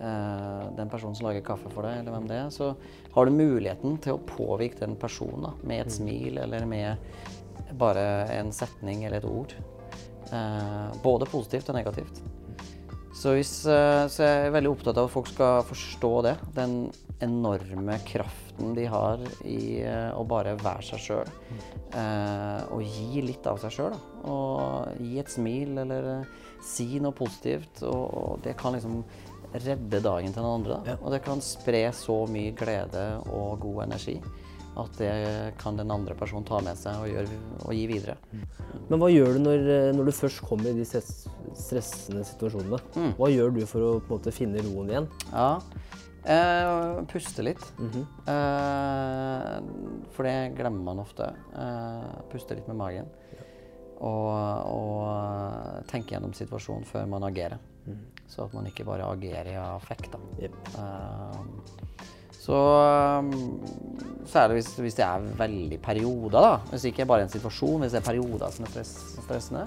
eh, 0.00 0.62
den 0.78 0.92
personen 0.92 1.16
som 1.18 1.28
lager 1.28 1.44
kaffe 1.46 1.72
for 1.72 1.86
deg, 1.86 2.00
eller 2.00 2.16
hvem 2.16 2.28
det 2.30 2.40
er, 2.40 2.52
så 2.54 2.72
har 3.14 3.26
du 3.26 3.36
muligheten 3.36 3.98
til 4.04 4.16
å 4.16 4.24
påvirke 4.28 4.82
den 4.82 4.96
personen 5.00 5.48
da, 5.48 5.54
med 5.62 5.84
et 5.84 5.96
smil 5.98 6.40
eller 6.42 6.68
med 6.68 7.74
bare 7.78 8.06
en 8.36 8.52
setning 8.54 9.04
eller 9.04 9.22
et 9.22 9.28
ord. 9.28 9.54
Eh, 10.32 10.96
både 11.04 11.28
positivt 11.30 11.70
og 11.70 11.78
negativt. 11.78 12.22
Så, 13.16 13.32
hvis, 13.32 13.52
eh, 13.70 14.04
så 14.12 14.26
jeg 14.26 14.46
er 14.46 14.54
veldig 14.56 14.72
opptatt 14.74 14.98
av 15.00 15.08
at 15.08 15.14
folk 15.14 15.28
skal 15.30 15.62
forstå 15.64 16.14
det. 16.26 16.34
Den 16.56 16.74
enorme 17.20 17.98
kraften 18.06 18.74
de 18.76 18.86
har 18.88 19.22
i 19.44 19.82
eh, 19.82 20.10
å 20.16 20.24
bare 20.28 20.56
være 20.60 20.84
seg 20.90 21.02
sjøl. 21.06 21.30
og 22.72 22.82
gi 22.82 23.22
litt 23.24 23.46
av 23.46 23.60
seg 23.62 23.72
sjøl. 23.72 23.96
Og 24.28 25.00
gi 25.00 25.20
et 25.22 25.32
smil 25.32 25.78
eller 25.84 26.10
eh, 26.14 26.34
si 26.64 26.98
noe 27.00 27.16
positivt. 27.16 27.84
Og, 27.88 28.40
det 28.44 28.56
kan 28.60 28.76
liksom 28.76 29.02
redde 29.56 30.02
dagen 30.02 30.32
til 30.32 30.42
den 30.42 30.50
andre. 30.50 30.80
Da. 30.84 30.98
Og 31.00 31.14
det 31.14 31.22
kan 31.24 31.40
spre 31.44 31.86
så 31.96 32.24
mye 32.30 32.52
glede 32.56 33.06
og 33.30 33.60
god 33.62 33.86
energi 33.86 34.18
at 34.76 34.98
det 35.00 35.12
kan 35.60 35.76
den 35.78 35.90
andre 35.90 36.14
personen 36.18 36.44
ta 36.44 36.58
med 36.64 36.76
seg 36.76 37.00
og, 37.00 37.08
gjøre, 37.08 37.38
og 37.64 37.72
gi 37.72 37.84
videre. 37.88 38.16
Men 38.90 39.00
hva 39.00 39.08
gjør 39.08 39.36
du 39.36 39.42
når, 39.46 39.68
eh, 39.72 39.92
når 39.96 40.10
du 40.10 40.12
først 40.18 40.42
kommer 40.44 40.68
i 40.68 40.76
de 40.76 40.84
stressende 40.84 42.24
situasjonene? 42.28 42.80
Mm. 42.96 43.14
Hva 43.16 43.30
gjør 43.32 43.54
du 43.56 43.62
for 43.68 43.86
å 43.86 43.92
på 44.02 44.10
en 44.10 44.18
måte, 44.18 44.34
finne 44.36 44.64
roen 44.66 44.92
igjen? 44.92 45.08
Ja. 45.30 45.48
Eh, 46.26 47.04
puste 47.12 47.42
litt. 47.46 47.62
eh, 48.26 49.56
for 50.16 50.26
det 50.26 50.54
glemmer 50.58 50.82
man 50.82 50.98
ofte. 51.04 51.30
Eh, 51.54 52.16
puste 52.32 52.56
litt 52.58 52.66
med 52.68 52.76
magen. 52.80 53.08
Og, 53.96 54.32
og 54.68 55.86
tenke 55.88 56.16
gjennom 56.16 56.34
situasjonen 56.36 56.84
før 56.84 57.06
man 57.08 57.24
agerer. 57.30 57.58
Så 58.26 58.44
at 58.44 58.54
man 58.56 58.66
ikke 58.66 58.84
bare 58.84 59.06
agerer 59.06 59.52
i 59.54 59.56
affekt. 59.60 60.10
Da. 60.12 60.18
Yep. 60.42 60.56
Eh, 60.82 62.06
så 62.46 62.58
um, 63.18 63.30
Særlig 64.26 64.60
hvis, 64.60 64.72
hvis 64.82 64.96
det 64.98 65.04
er 65.06 65.24
veldig 65.38 65.78
perioder, 65.82 66.40
da. 66.42 66.56
Hvis 66.70 66.82
det 66.82 66.92
ikke 66.92 67.02
er 67.04 67.10
bare 67.10 67.26
en 67.26 67.30
situasjon, 67.30 67.80
hvis 67.82 67.94
det 67.94 68.00
er 68.00 68.06
perioder 68.06 68.50
som 68.54 68.66
er 68.66 68.72
stress, 68.74 68.92
stressende, 69.22 69.64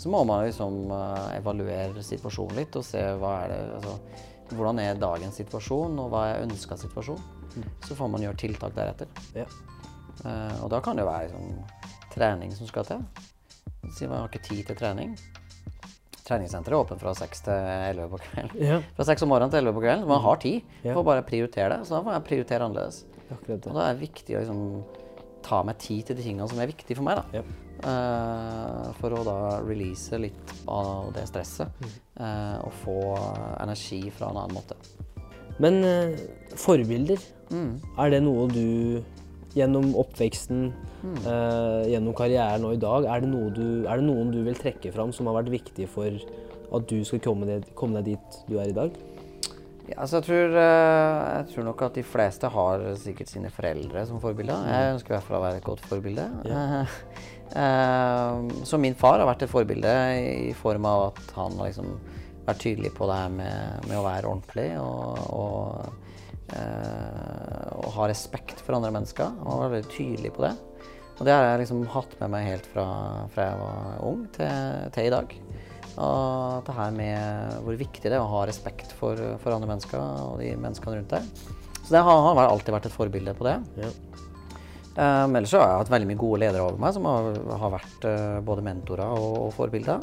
så 0.00 0.10
må 0.10 0.24
man 0.26 0.44
liksom 0.46 0.90
eh, 0.96 1.36
evaluere 1.38 2.02
situasjonen 2.02 2.58
litt 2.58 2.76
og 2.78 2.84
se 2.86 3.02
hva 3.20 3.32
er 3.44 3.52
det 3.52 3.60
altså, 3.78 3.94
Hvordan 4.50 4.80
er 4.82 4.98
dagens 4.98 5.36
situasjon, 5.40 5.98
og 6.02 6.12
hva 6.12 6.24
er 6.30 6.46
ønska 6.46 6.78
situasjon? 6.80 7.20
Så 7.86 7.96
får 7.98 8.10
man 8.10 8.24
gjøre 8.24 8.38
tiltak 8.40 8.74
deretter. 8.76 9.10
Ja. 9.34 9.46
Uh, 10.24 10.64
og 10.64 10.70
da 10.72 10.80
kan 10.84 10.98
det 10.98 11.04
jo 11.06 11.10
være 11.10 11.28
liksom, 11.28 11.84
trening 12.14 12.54
som 12.54 12.68
skal 12.68 12.88
til. 12.88 13.04
Si 13.96 14.06
man 14.06 14.20
har 14.20 14.30
ikke 14.30 14.42
tid 14.44 14.66
til 14.68 14.78
trening. 14.78 15.14
Treningssenteret 16.26 16.76
er 16.76 16.82
åpent 16.84 17.02
fra 17.02 17.14
6 17.16 17.44
til 17.46 17.70
11 17.90 18.10
på 18.12 18.20
kvelden. 18.22 18.58
Ja. 18.62 18.80
Fra 18.98 19.06
6 19.08 19.24
om 19.26 19.32
morgenen 19.32 19.54
til 19.54 19.64
11 19.64 19.76
på 19.78 19.84
kvelden. 19.86 20.08
Man 20.10 20.22
har 20.26 20.42
tid. 20.42 20.74
Ja. 20.84 20.94
Får 20.94 21.06
bare 21.08 21.26
prioritere 21.26 21.70
det. 21.72 21.80
Så 21.88 21.96
da 21.96 22.02
får 22.06 22.16
jeg 22.16 22.26
prioritere 22.28 22.68
annerledes. 22.68 23.04
Og 23.30 23.70
da 23.70 23.86
er 23.86 23.94
det 23.94 24.02
viktig 24.04 24.36
å 24.36 24.42
liksom 24.44 24.60
ta 25.50 25.60
meg 25.66 25.80
tid 25.82 26.06
til 26.08 26.18
de 26.18 26.24
tingene 26.24 26.46
som 26.50 26.60
er 26.62 26.70
viktige 26.70 26.96
for 26.98 27.06
meg. 27.08 27.18
da. 27.20 27.40
Yep. 27.40 27.52
Uh, 27.80 28.90
for 29.00 29.16
å 29.16 29.22
da 29.24 29.36
release 29.64 30.18
litt 30.20 30.52
av 30.68 31.10
det 31.16 31.26
stresset. 31.30 31.72
Mm. 31.80 31.94
Uh, 32.20 32.58
og 32.66 32.74
få 32.84 32.98
energi 33.64 34.02
fra 34.14 34.30
en 34.30 34.40
annen 34.42 34.58
måte. 34.58 34.76
Men 35.60 35.82
uh, 35.84 36.56
forbilder, 36.56 37.20
Mm. 37.50 37.80
er 37.98 38.10
det 38.12 38.20
noe 38.22 38.44
du 38.46 39.02
gjennom 39.56 39.88
oppveksten, 39.98 40.68
Mm. 41.02 41.16
gjennom 41.88 42.14
karrieren 42.14 42.62
og 42.68 42.74
i 42.76 42.78
dag, 42.78 43.06
er 43.10 43.24
det, 43.24 43.30
du, 43.56 43.86
er 43.88 43.96
det 43.96 44.04
noen 44.04 44.30
du 44.30 44.44
vil 44.44 44.54
trekke 44.54 44.92
fram 44.92 45.10
som 45.16 45.26
har 45.26 45.40
vært 45.40 45.50
viktig 45.50 45.88
for 45.88 46.12
at 46.76 46.86
du 46.86 47.00
skal 47.08 47.18
komme 47.24 47.48
deg, 47.48 47.64
komme 47.74 47.98
deg 47.98 48.12
dit 48.12 48.38
du 48.46 48.58
er 48.60 48.68
i 48.68 48.76
dag? 48.76 48.92
Ja, 49.90 50.04
altså 50.04 50.20
jeg, 50.20 50.26
tror, 50.28 50.52
eh, 50.60 51.20
jeg 51.34 51.46
tror 51.50 51.64
nok 51.66 51.80
at 51.82 51.96
de 51.98 52.04
fleste 52.06 52.50
har 52.54 52.82
sikkert 53.00 53.30
sine 53.32 53.50
foreldre 53.50 54.04
som 54.06 54.20
forbilder. 54.22 54.68
Jeg 54.70 54.94
ønsker 54.94 55.10
i 55.10 55.16
hvert 55.16 55.26
fall 55.26 55.38
å 55.40 55.42
være 55.42 55.58
et 55.58 55.66
godt 55.66 55.82
forbilde. 55.90 56.26
Eh, 56.46 56.94
eh, 57.62 58.62
så 58.68 58.78
min 58.78 58.94
far 58.98 59.18
har 59.18 59.26
vært 59.26 59.42
et 59.46 59.50
forbilde 59.50 59.94
i 60.20 60.52
form 60.58 60.86
av 60.86 61.08
at 61.08 61.34
han 61.34 61.58
har 61.58 61.72
liksom 61.72 61.96
vært 62.46 62.62
tydelig 62.62 62.92
på 62.94 63.08
det 63.10 63.18
her 63.18 63.34
med, 63.34 63.88
med 63.88 63.98
å 63.98 64.06
være 64.06 64.30
ordentlig 64.30 64.68
og, 64.78 65.18
og, 65.34 66.14
eh, 66.54 67.66
og 67.80 67.90
ha 67.96 68.10
respekt 68.12 68.62
for 68.62 68.78
andre 68.78 68.92
mennesker. 68.94 69.34
Han 69.42 69.64
var 69.64 69.74
veldig 69.74 69.90
tydelig 69.96 70.34
på 70.38 70.46
det. 70.46 70.54
Og 71.18 71.26
det 71.26 71.34
har 71.34 71.48
jeg 71.48 71.64
liksom 71.64 71.82
hatt 71.92 72.14
med 72.22 72.32
meg 72.32 72.46
helt 72.46 72.70
fra, 72.72 72.86
fra 73.34 73.50
jeg 73.50 73.58
var 73.60 74.06
ung 74.06 74.22
til, 74.38 74.86
til 74.94 75.10
i 75.10 75.12
dag. 75.18 75.34
Av 75.98 76.60
det 76.66 76.76
her 76.76 76.92
med 76.94 77.56
hvor 77.64 77.78
viktig 77.80 78.06
det 78.06 78.16
er 78.16 78.22
å 78.22 78.30
ha 78.30 78.44
respekt 78.48 78.92
for, 78.98 79.18
for 79.42 79.56
andre 79.56 79.70
mennesker 79.72 79.98
og 80.00 80.38
de 80.42 80.52
menneskene 80.60 81.00
rundt 81.00 81.16
deg. 81.16 81.50
Så 81.80 81.94
det 81.96 82.02
har, 82.06 82.22
har 82.28 82.46
alltid 82.46 82.74
vært 82.76 82.90
et 82.90 82.94
forbilde 82.94 83.34
på 83.38 83.46
det. 83.48 83.56
Ja. 83.80 83.90
Um, 85.00 85.36
ellers 85.38 85.52
så 85.52 85.60
har 85.62 85.70
jeg 85.70 85.82
hatt 85.84 85.92
veldig 85.94 86.08
mye 86.10 86.18
gode 86.18 86.40
ledere 86.42 86.64
over 86.66 86.80
meg 86.82 86.92
som 86.96 87.06
har, 87.08 87.30
har 87.62 87.72
vært 87.72 88.06
uh, 88.10 88.38
både 88.44 88.64
mentorer 88.66 89.14
og, 89.16 89.36
og 89.46 89.52
forbilder. 89.56 90.02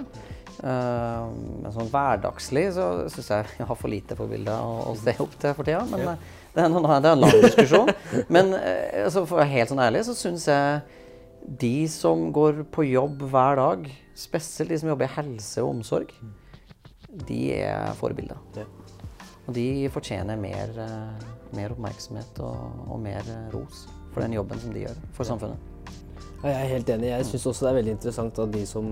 Um, 0.58 1.34
men 1.62 1.74
sånn 1.76 1.92
hverdagslig 1.92 2.64
så 2.74 2.86
syns 3.14 3.28
jeg 3.30 3.50
jeg 3.60 3.68
har 3.70 3.78
for 3.78 3.94
lite 3.94 4.18
forbilder 4.18 4.58
å, 4.58 4.88
å 4.90 4.96
se 4.98 5.14
opp 5.22 5.36
til 5.38 5.54
for 5.58 5.68
tida. 5.68 5.84
Men 5.92 6.06
Ja. 6.06 6.16
uh, 6.16 6.36
det, 6.56 6.64
er 6.64 6.72
en, 6.72 6.88
det 6.88 7.12
er 7.12 7.12
en 7.14 7.22
lang 7.22 7.36
diskusjon. 7.44 7.92
men 8.34 8.56
uh, 8.56 9.04
altså, 9.04 9.26
for 9.28 9.38
å 9.38 9.42
være 9.44 9.54
helt 9.54 9.74
sånn 9.74 9.84
ærlig 9.86 10.06
så 10.08 10.16
syns 10.18 10.48
jeg 10.50 10.80
de 11.48 11.88
som 11.88 12.28
går 12.36 12.64
på 12.76 12.84
jobb 12.90 13.22
hver 13.32 13.56
dag, 13.60 13.88
spesielt 14.18 14.70
de 14.74 14.80
som 14.82 14.90
jobber 14.92 15.08
i 15.08 15.14
helse 15.16 15.64
og 15.64 15.70
omsorg, 15.78 16.12
de 17.28 17.40
er 17.56 17.94
forbilder. 17.98 18.38
Og 19.48 19.54
de 19.56 19.88
fortjener 19.94 20.36
mer, 20.40 20.74
eh, 20.76 21.28
mer 21.56 21.72
oppmerksomhet 21.72 22.42
og, 22.44 22.58
og 22.92 23.00
mer 23.00 23.24
eh, 23.32 23.46
ros 23.54 23.86
for 24.12 24.22
den 24.26 24.36
jobben 24.36 24.60
som 24.60 24.74
de 24.76 24.84
gjør 24.84 24.98
for 25.16 25.24
samfunnet. 25.30 25.74
Ja, 26.44 26.52
jeg 26.52 26.58
er 26.66 26.74
helt 26.76 26.90
enig. 26.94 27.08
Jeg 27.14 27.26
syns 27.32 27.48
også 27.50 27.66
det 27.66 27.70
er 27.72 27.78
veldig 27.80 27.94
interessant 27.96 28.40
at 28.44 28.52
de 28.54 28.66
som 28.70 28.92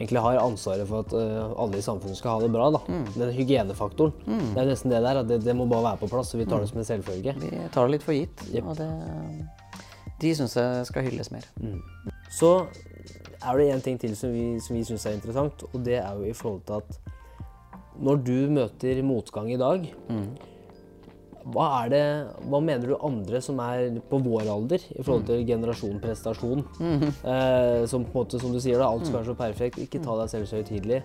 egentlig 0.00 0.22
har 0.24 0.40
ansvaret 0.40 0.88
for 0.88 1.04
at 1.04 1.12
øh, 1.14 1.52
alle 1.60 1.78
i 1.78 1.84
samfunnet 1.84 2.16
skal 2.18 2.38
ha 2.38 2.40
det 2.46 2.50
bra, 2.54 2.70
da. 2.74 2.80
den 3.20 3.34
hygienefaktoren. 3.36 4.14
Det 4.56 4.62
er 4.64 4.70
nesten 4.72 4.90
det 4.90 5.02
der. 5.04 5.20
At 5.20 5.28
det, 5.28 5.42
det 5.44 5.54
må 5.58 5.68
bare 5.70 5.90
være 5.92 6.00
på 6.00 6.08
plass, 6.16 6.32
så 6.32 6.40
vi 6.40 6.48
tar 6.48 6.64
det 6.64 6.70
som 6.72 6.80
en 6.80 6.88
selvfølge. 6.88 7.36
Vi 7.44 7.52
tar 7.76 7.86
det 7.86 7.98
litt 7.98 8.06
for 8.08 8.16
gitt, 8.16 8.46
Yep. 8.54 8.72
og 8.72 8.80
det, 8.80 8.88
de 10.20 10.34
syns 10.36 10.56
jeg 10.56 10.86
skal 10.88 11.06
hylles 11.08 11.30
mer. 11.32 11.46
Så 12.30 12.66
er 13.40 13.56
det 13.56 13.70
en 13.72 13.80
ting 13.80 13.98
til 14.00 14.16
som 14.16 14.32
vi, 14.34 14.60
som 14.60 14.76
vi 14.76 14.84
syns 14.84 15.06
er 15.06 15.16
interessant, 15.16 15.64
og 15.72 15.80
det 15.86 15.96
er 16.02 16.12
jo 16.18 16.28
i 16.28 16.36
forhold 16.36 16.62
til 16.68 16.80
at 16.82 17.00
når 18.00 18.16
du 18.24 18.36
møter 18.52 19.02
motgang 19.04 19.50
i 19.52 19.58
dag, 19.60 19.88
hva, 21.50 21.66
er 21.82 21.88
det, 21.92 22.02
hva 22.52 22.60
mener 22.60 22.90
du 22.92 22.96
andre 23.00 23.40
som 23.42 23.58
er 23.64 23.96
på 24.10 24.18
vår 24.20 24.48
alder 24.52 24.82
i 24.92 25.02
forhold 25.02 25.24
til 25.28 25.46
generasjon 25.48 26.00
prestasjon? 26.02 26.60
Eh, 27.24 27.86
som 27.88 28.04
på 28.04 28.12
en 28.12 28.18
måte, 28.20 28.40
som 28.40 28.52
du 28.52 28.60
sier, 28.60 28.76
da, 28.80 28.88
alt 28.92 29.06
skal 29.08 29.22
være 29.22 29.30
så 29.32 29.36
perfekt, 29.38 29.80
ikke 29.80 30.02
ta 30.04 30.18
deg 30.20 30.28
selv 30.32 30.46
så 30.50 30.60
høytidelig. 30.60 31.00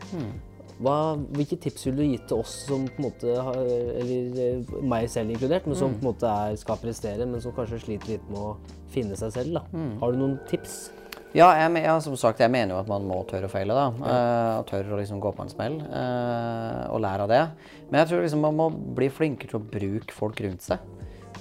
Hva, 0.84 1.16
hvilke 1.38 1.56
tips 1.64 1.86
ville 1.88 2.04
du 2.04 2.16
gitt 2.16 2.26
til 2.28 2.42
oss 2.44 2.58
som 2.68 2.84
på 2.90 3.00
en 3.00 3.06
måte 3.08 3.36
har, 3.48 3.60
eller 4.02 4.42
eh, 4.44 4.74
meg 4.84 5.08
selv 5.12 5.32
inkludert, 5.32 5.70
men 5.70 5.78
som 5.80 5.94
på 5.96 6.04
en 6.04 6.10
måte 6.10 6.28
er, 6.28 6.58
skal 6.60 6.82
prestere, 6.82 7.28
men 7.30 7.44
som 7.44 7.56
kanskje 7.56 7.80
sliter 7.86 8.16
litt 8.16 8.28
med 8.28 8.42
å 8.42 8.52
finne 8.92 9.16
seg 9.20 9.32
selv? 9.38 9.60
da? 9.60 9.64
Har 10.02 10.12
du 10.12 10.20
noen 10.20 10.36
tips? 10.50 10.90
Ja, 11.36 11.50
jeg, 11.60 11.84
ja, 11.84 11.96
som 12.00 12.16
sagt, 12.20 12.40
jeg 12.40 12.52
mener 12.52 12.76
jo 12.76 12.80
at 12.80 12.88
man 12.88 13.08
må 13.08 13.18
tørre 13.28 13.50
å 13.50 13.52
feile. 13.52 13.76
da, 13.76 13.88
eh, 13.92 14.52
og 14.60 14.68
Tørre 14.70 14.96
å 14.96 15.00
liksom 15.00 15.20
gå 15.24 15.32
på 15.36 15.44
en 15.44 15.52
smell 15.52 15.80
eh, 15.84 16.84
og 16.92 17.02
lære 17.04 17.26
av 17.26 17.32
det. 17.32 17.42
Men 17.90 18.02
jeg 18.02 18.12
tror 18.12 18.24
liksom 18.24 18.46
man 18.48 18.60
må 18.60 18.70
bli 19.00 19.10
flinkere 19.12 19.52
til 19.52 19.60
å 19.60 19.66
bruke 19.68 20.16
folk 20.16 20.40
rundt 20.44 20.64
seg. 20.64 20.84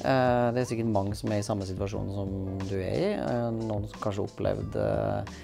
Eh, 0.03 0.47
det 0.55 0.63
er 0.63 0.67
sikkert 0.67 0.91
mange 0.91 1.15
som 1.19 1.31
er 1.31 1.43
i 1.43 1.47
samme 1.47 1.67
situasjon 1.69 2.11
som 2.17 2.33
du 2.67 2.75
er 2.81 2.97
i. 2.97 3.11
Eh, 3.15 3.51
noen 3.61 3.87
som 3.91 4.03
kanskje 4.03 4.27
opplevde 4.27 4.35
opplevd 4.35 4.81
eh, 4.83 5.43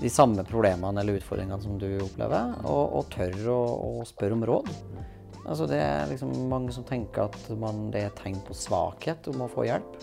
de 0.00 0.10
samme 0.12 0.44
problemene 0.48 1.02
eller 1.02 1.18
utfordringene 1.20 1.60
som 1.62 1.78
du 1.80 1.88
opplever, 2.00 2.54
og, 2.64 2.96
og 3.00 3.10
tør 3.12 3.50
å, 3.52 3.60
å 4.00 4.06
spørre 4.08 4.38
om 4.38 4.46
råd. 4.48 4.70
Altså 5.40 5.66
Det 5.68 5.80
er 5.80 6.08
liksom 6.10 6.32
mange 6.50 6.72
som 6.74 6.86
tenker 6.86 7.28
at 7.28 7.50
man, 7.58 7.88
det 7.92 8.06
er 8.06 8.16
tegn 8.18 8.38
på 8.46 8.56
svakhet 8.56 9.28
om 9.32 9.44
å 9.44 9.50
få 9.50 9.66
hjelp, 9.68 9.98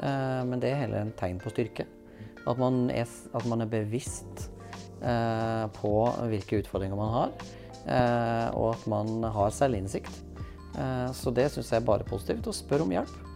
eh, 0.00 0.40
men 0.48 0.62
det 0.62 0.72
er 0.72 0.82
heller 0.84 1.04
en 1.04 1.14
tegn 1.20 1.40
på 1.42 1.52
styrke. 1.52 1.86
At 2.48 2.60
man 2.60 2.88
er, 2.92 3.08
at 3.36 3.46
man 3.48 3.64
er 3.64 3.70
bevisst 3.70 4.48
eh, 5.04 5.66
på 5.76 5.94
hvilke 6.32 6.62
utfordringer 6.62 6.98
man 6.98 7.14
har, 7.14 7.34
eh, 7.84 8.46
og 8.56 8.74
at 8.74 8.86
man 8.90 9.24
har 9.36 9.54
selvinnsikt. 9.54 10.22
Eh, 10.78 11.08
så 11.16 11.32
det 11.34 11.50
syns 11.52 11.72
jeg 11.72 11.82
er 11.82 11.88
bare 11.88 12.08
positivt. 12.08 12.48
Å 12.48 12.56
spørre 12.56 12.86
om 12.86 12.94
hjelp. 12.94 13.29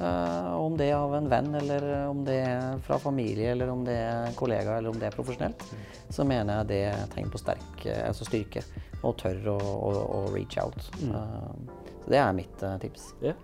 Eh, 0.00 0.52
om 0.56 0.76
det 0.80 0.86
er 0.88 0.96
av 0.96 1.12
en 1.14 1.26
venn, 1.28 1.50
eller 1.58 1.84
om 2.08 2.22
det 2.24 2.38
er 2.40 2.78
fra 2.86 2.96
familie, 3.02 3.50
eller 3.52 3.68
om 3.68 3.82
det 3.84 3.98
er 4.00 4.32
kollega, 4.38 4.78
eller 4.78 4.94
om 4.94 5.00
det 5.00 5.10
er 5.10 5.16
profesjonelt, 5.16 5.64
så 6.08 6.24
mener 6.24 6.62
jeg 6.62 6.70
det 6.70 6.80
er 6.88 7.10
tegn 7.12 7.28
på 7.32 7.40
sterk, 7.40 7.84
eh, 7.84 8.00
altså 8.06 8.24
styrke. 8.28 8.64
Og 9.04 9.14
tør 9.20 9.52
å, 9.52 9.58
å, 9.60 9.92
å 10.16 10.22
reach 10.32 10.56
out. 10.60 10.88
Eh, 11.04 11.76
så 12.00 12.14
det 12.14 12.20
er 12.22 12.32
mitt 12.36 12.64
eh, 12.64 12.78
tips. 12.80 13.10
Ja. 13.24 13.36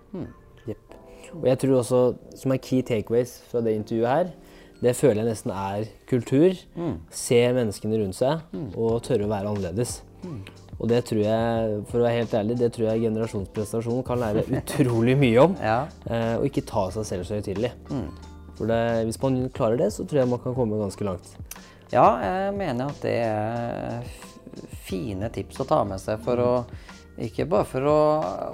Yep. 0.67 0.97
Og 1.37 1.47
jeg 1.51 1.61
tror 1.61 1.79
også, 1.83 2.03
som 2.41 2.55
er 2.55 2.63
key 2.65 2.81
takeaways 2.87 3.37
fra 3.51 3.61
det 3.65 3.77
intervjuet 3.77 4.13
her, 4.13 4.35
det 4.81 4.93
føler 4.97 5.23
jeg 5.23 5.33
nesten 5.33 5.53
er 5.57 5.87
kultur. 6.09 6.57
Se 7.13 7.39
menneskene 7.57 8.01
rundt 8.01 8.17
seg, 8.17 8.45
og 8.77 9.01
tørre 9.05 9.25
å 9.25 9.33
være 9.33 9.53
annerledes. 9.53 9.99
Og 10.77 10.91
det 10.91 11.03
tror 11.09 11.23
jeg, 11.23 11.77
for 11.89 12.01
å 12.01 12.05
være 12.05 12.21
helt 12.21 12.35
ærlig, 12.37 12.59
det 12.61 12.71
tror 12.75 12.91
jeg 12.91 13.07
generasjonsprestasjon 13.07 14.03
kan 14.07 14.21
lære 14.21 14.45
utrolig 14.61 15.17
mye 15.19 15.45
om. 15.47 15.57
Ja. 15.63 15.79
Eh, 16.05 16.35
og 16.37 16.49
ikke 16.51 16.67
ta 16.69 16.89
seg 16.95 17.09
selv 17.09 17.29
så 17.29 17.39
høytidelig. 17.39 17.73
For 18.57 18.69
det, 18.69 18.81
hvis 19.09 19.21
man 19.23 19.41
klarer 19.57 19.81
det, 19.81 19.91
så 19.95 20.05
tror 20.05 20.23
jeg 20.23 20.33
man 20.33 20.43
kan 20.45 20.57
komme 20.57 20.81
ganske 20.81 21.09
langt. 21.09 21.33
Ja, 21.93 22.07
jeg 22.21 22.55
mener 22.57 22.91
at 22.91 23.03
det 23.05 23.17
er 23.23 24.07
fine 24.87 25.29
tips 25.35 25.61
å 25.63 25.69
ta 25.69 25.81
med 25.87 26.01
seg 26.03 26.21
for 26.25 26.43
å 26.43 26.53
Ikke 27.23 27.47
bare 27.49 27.65
for 27.65 27.81
å 27.89 27.97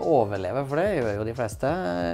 overleve, 0.06 0.62
for 0.70 0.78
det 0.78 0.86
gjør 1.00 1.16
jo 1.18 1.24
de 1.26 1.34
fleste 1.34 1.70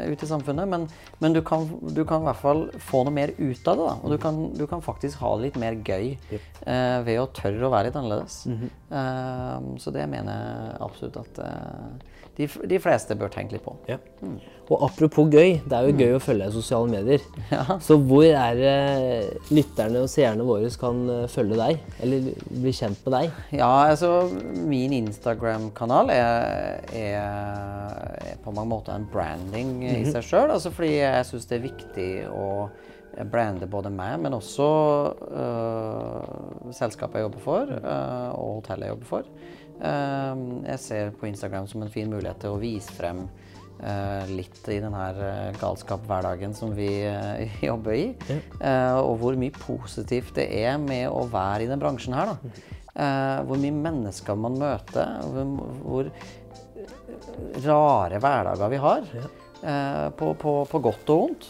ute 0.08 0.24
i 0.24 0.30
samfunnet, 0.30 0.68
men, 0.70 0.86
men 1.20 1.34
du, 1.36 1.42
kan, 1.44 1.66
du 1.92 2.00
kan 2.08 2.22
i 2.24 2.28
hvert 2.30 2.40
fall 2.40 2.62
få 2.80 3.02
noe 3.04 3.12
mer 3.12 3.34
ut 3.36 3.68
av 3.68 3.76
det. 3.76 3.84
da, 3.88 3.96
Og 4.00 4.14
du 4.14 4.18
kan, 4.22 4.38
du 4.56 4.64
kan 4.70 4.84
faktisk 4.84 5.20
ha 5.20 5.34
det 5.36 5.48
litt 5.50 5.58
mer 5.60 5.76
gøy 5.84 6.14
eh, 6.32 6.98
ved 7.04 7.20
å 7.20 7.28
tørre 7.36 7.68
å 7.68 7.72
være 7.74 7.90
litt 7.90 7.98
annerledes. 8.00 8.38
eh, 8.48 9.68
så 9.84 9.92
det 9.94 10.06
mener 10.08 10.32
jeg 10.32 10.78
absolutt 10.88 11.20
at 11.20 11.42
eh, 11.44 12.16
de, 12.38 12.46
de 12.70 12.78
fleste 12.78 13.16
bør 13.18 13.32
tenke 13.34 13.56
litt 13.56 13.64
på. 13.64 13.74
Og 14.68 14.82
apropos 14.84 15.26
gøy, 15.32 15.56
det 15.64 15.74
er 15.74 15.86
jo 15.88 15.94
gøy 15.96 16.14
å 16.14 16.20
følge 16.22 16.44
deg 16.44 16.52
i 16.52 16.56
sosiale 16.58 16.90
medier. 16.92 17.24
Så 17.86 17.96
hvor 17.98 18.26
er 18.28 18.58
det 18.58 19.52
lytterne 19.54 20.04
og 20.04 20.10
seerne 20.12 20.46
våre 20.46 20.68
kan 20.78 21.00
eh, 21.14 21.24
følge 21.32 21.58
deg, 21.58 21.80
eller 22.04 22.28
bli 22.52 22.74
kjent 22.76 23.00
med 23.06 23.16
deg? 23.16 23.40
Ja, 23.58 23.70
altså 23.88 24.12
min 24.68 24.94
Instagram-kanal 25.00 26.12
er, 26.14 26.84
er, 26.92 27.16
er 28.28 28.44
på 28.44 28.52
mange 28.52 28.70
måter 28.76 28.94
en 28.94 29.08
branding 29.10 29.80
i 29.88 30.04
seg 30.06 30.22
sjøl. 30.22 30.52
Altså 30.52 30.70
fordi 30.74 30.98
jeg 30.98 31.26
syns 31.32 31.48
det 31.48 31.58
er 31.58 31.66
viktig 31.66 32.10
å 32.30 32.48
brande 33.26 33.66
både 33.66 33.90
meg, 33.90 34.18
men 34.22 34.36
også 34.36 34.66
øh, 35.26 36.72
selskapet 36.76 37.18
jeg 37.18 37.26
jobber 37.26 37.42
for, 37.42 37.72
øh, 37.78 38.28
og 38.36 38.60
hotellet 38.60 38.86
jeg 38.86 38.94
jobber 38.94 39.10
for. 39.16 39.32
Eh, 39.78 40.40
jeg 40.72 40.80
ser 40.82 41.12
på 41.14 41.28
Instagram 41.28 41.68
som 41.70 41.84
en 41.84 41.92
fin 41.92 42.10
mulighet 42.10 42.40
til 42.42 42.54
å 42.54 42.60
vise 42.60 42.94
frem 42.96 43.24
eh, 43.78 44.30
litt 44.32 44.60
i 44.72 44.80
denne 44.82 45.04
eh, 45.14 45.58
galskap-hverdagen 45.60 46.56
som 46.58 46.74
vi 46.76 46.88
eh, 47.06 47.60
jobber 47.68 47.94
i. 47.94 48.08
Og 49.02 49.14
hvor 49.22 49.38
mye 49.38 49.54
positivt 49.54 50.34
det 50.38 50.48
er 50.62 50.78
med 50.82 51.06
å 51.10 51.26
være 51.30 51.64
i 51.64 51.70
denne 51.70 51.82
bransjen 51.82 52.16
her. 52.18 52.34
da. 52.34 52.56
Hvor 53.46 53.60
mye 53.62 53.74
mennesker 53.76 54.38
man 54.38 54.56
møter. 54.58 55.20
Hvor, 55.84 56.10
rare 57.62 58.18
hverdager 58.18 58.72
vi 58.72 58.80
har. 58.82 59.06
på, 60.18 60.32
på, 60.38 60.52
på 60.70 60.80
godt 60.82 61.12
og 61.14 61.22
vondt. 61.22 61.46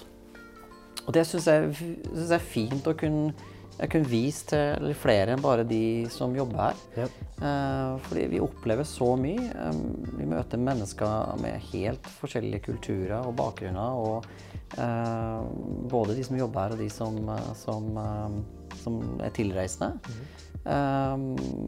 Og 1.09 1.15
det 1.17 1.25
syns 1.25 1.47
jeg, 1.49 1.71
synes 1.79 2.29
jeg 2.29 2.37
er 2.37 2.51
fint 2.53 2.89
å 2.89 2.93
kunne, 2.97 3.33
jeg 3.79 3.91
kunne 3.93 4.11
vist 4.11 4.51
til 4.51 4.95
flere 4.99 5.35
enn 5.35 5.43
bare 5.43 5.67
de 5.69 6.09
som 6.11 6.35
jobber 6.35 6.59
her. 6.65 6.81
Ja. 6.99 7.07
Eh, 7.39 7.93
fordi 8.09 8.25
vi 8.33 8.43
opplever 8.43 8.87
så 8.89 9.13
mye. 9.21 9.49
Eh, 9.53 9.81
vi 10.19 10.27
møter 10.27 10.59
mennesker 10.63 11.39
med 11.43 11.63
helt 11.71 12.11
forskjellige 12.19 12.65
kulturer 12.67 13.23
og 13.23 13.37
bakgrunner. 13.39 14.01
Og 14.03 14.27
eh, 14.83 15.47
både 15.95 16.19
de 16.19 16.27
som 16.27 16.41
jobber 16.41 16.67
her, 16.67 16.75
og 16.75 16.83
de 16.83 16.91
som, 16.91 17.21
som, 17.61 17.89
som 18.83 19.01
er 19.23 19.35
tilreisende. 19.37 19.95
Eh, 20.69 21.17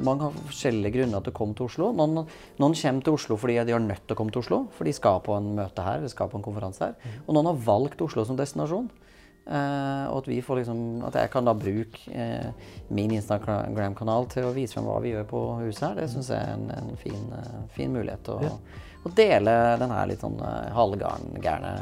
mange 0.05 0.27
har 0.27 0.41
forskjellige 0.49 0.99
grunner 0.99 1.23
til 1.23 1.33
å 1.33 1.37
komme 1.37 1.57
til 1.57 1.69
Oslo. 1.71 1.93
Noen, 1.97 2.25
noen 2.61 2.75
kommer 2.83 3.07
til 3.07 3.17
Oslo 3.17 3.39
fordi 3.41 3.61
de 3.63 3.77
har 3.77 3.85
nødt 3.85 4.03
til 4.05 4.17
å 4.17 4.19
komme 4.19 4.35
til 4.35 4.43
Oslo, 4.43 4.65
for 4.77 4.89
de 4.89 4.97
skal 4.97 5.23
på 5.25 5.37
en 5.39 5.53
møte 5.57 5.85
her, 5.87 6.01
eller 6.01 6.13
skal 6.13 6.33
på 6.33 6.41
en 6.41 6.45
konferanse 6.45 6.91
her. 6.91 7.15
Og 7.27 7.37
noen 7.37 7.53
har 7.53 7.63
valgt 7.71 8.03
Oslo 8.05 8.27
som 8.27 8.39
destinasjon. 8.41 8.91
Eh, 9.51 10.05
og 10.11 10.21
at, 10.21 10.29
vi 10.31 10.39
får 10.47 10.61
liksom, 10.61 10.83
at 11.09 11.17
jeg 11.19 11.31
kan 11.33 11.49
da 11.49 11.57
bruke 11.59 12.13
eh, 12.15 12.69
min 12.95 13.11
Instagram-kanal 13.17 14.29
til 14.31 14.47
å 14.47 14.53
vise 14.55 14.77
frem 14.77 14.87
hva 14.87 15.01
vi 15.03 15.11
gjør 15.11 15.27
på 15.33 15.41
huset 15.65 15.89
her, 15.89 15.97
det 15.99 16.07
syns 16.13 16.31
jeg 16.31 16.39
er 16.39 16.53
en, 16.55 16.69
en 16.77 17.01
fin, 17.01 17.25
eh, 17.35 17.57
fin 17.75 17.91
mulighet 17.91 18.23
til 18.29 18.47
å, 18.47 18.53
å 19.03 19.13
dele 19.19 19.57
den 19.81 19.95
her 19.97 20.07
litt 20.07 20.23
sånn 20.23 20.39
halvgærne 20.77 21.75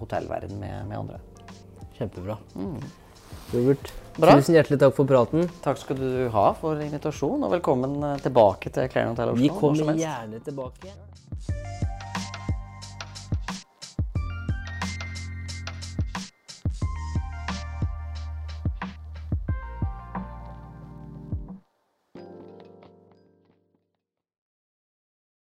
hotellverden 0.00 0.58
med, 0.58 0.88
med 0.90 0.98
andre. 0.98 1.22
Kjempebra. 2.00 2.40
Robert, 3.52 3.92
Bra. 4.16 4.34
tusen 4.34 4.56
hjertelig 4.56 4.80
takk 4.82 4.96
for 4.96 5.06
praten. 5.06 5.46
Takk 5.62 5.78
skal 5.78 6.00
du 6.02 6.10
ha 6.34 6.46
for 6.58 6.82
invitasjonen, 6.82 7.46
og 7.46 7.54
velkommen 7.54 8.00
tilbake 8.24 8.74
til 8.74 8.90
Clarion 8.90 9.14
Hotel 9.14 9.36
Oslo. 9.36 9.44
Vi 9.44 9.52
kommer 9.62 10.00
gjerne 10.00 10.42
tilbake. 10.42 10.96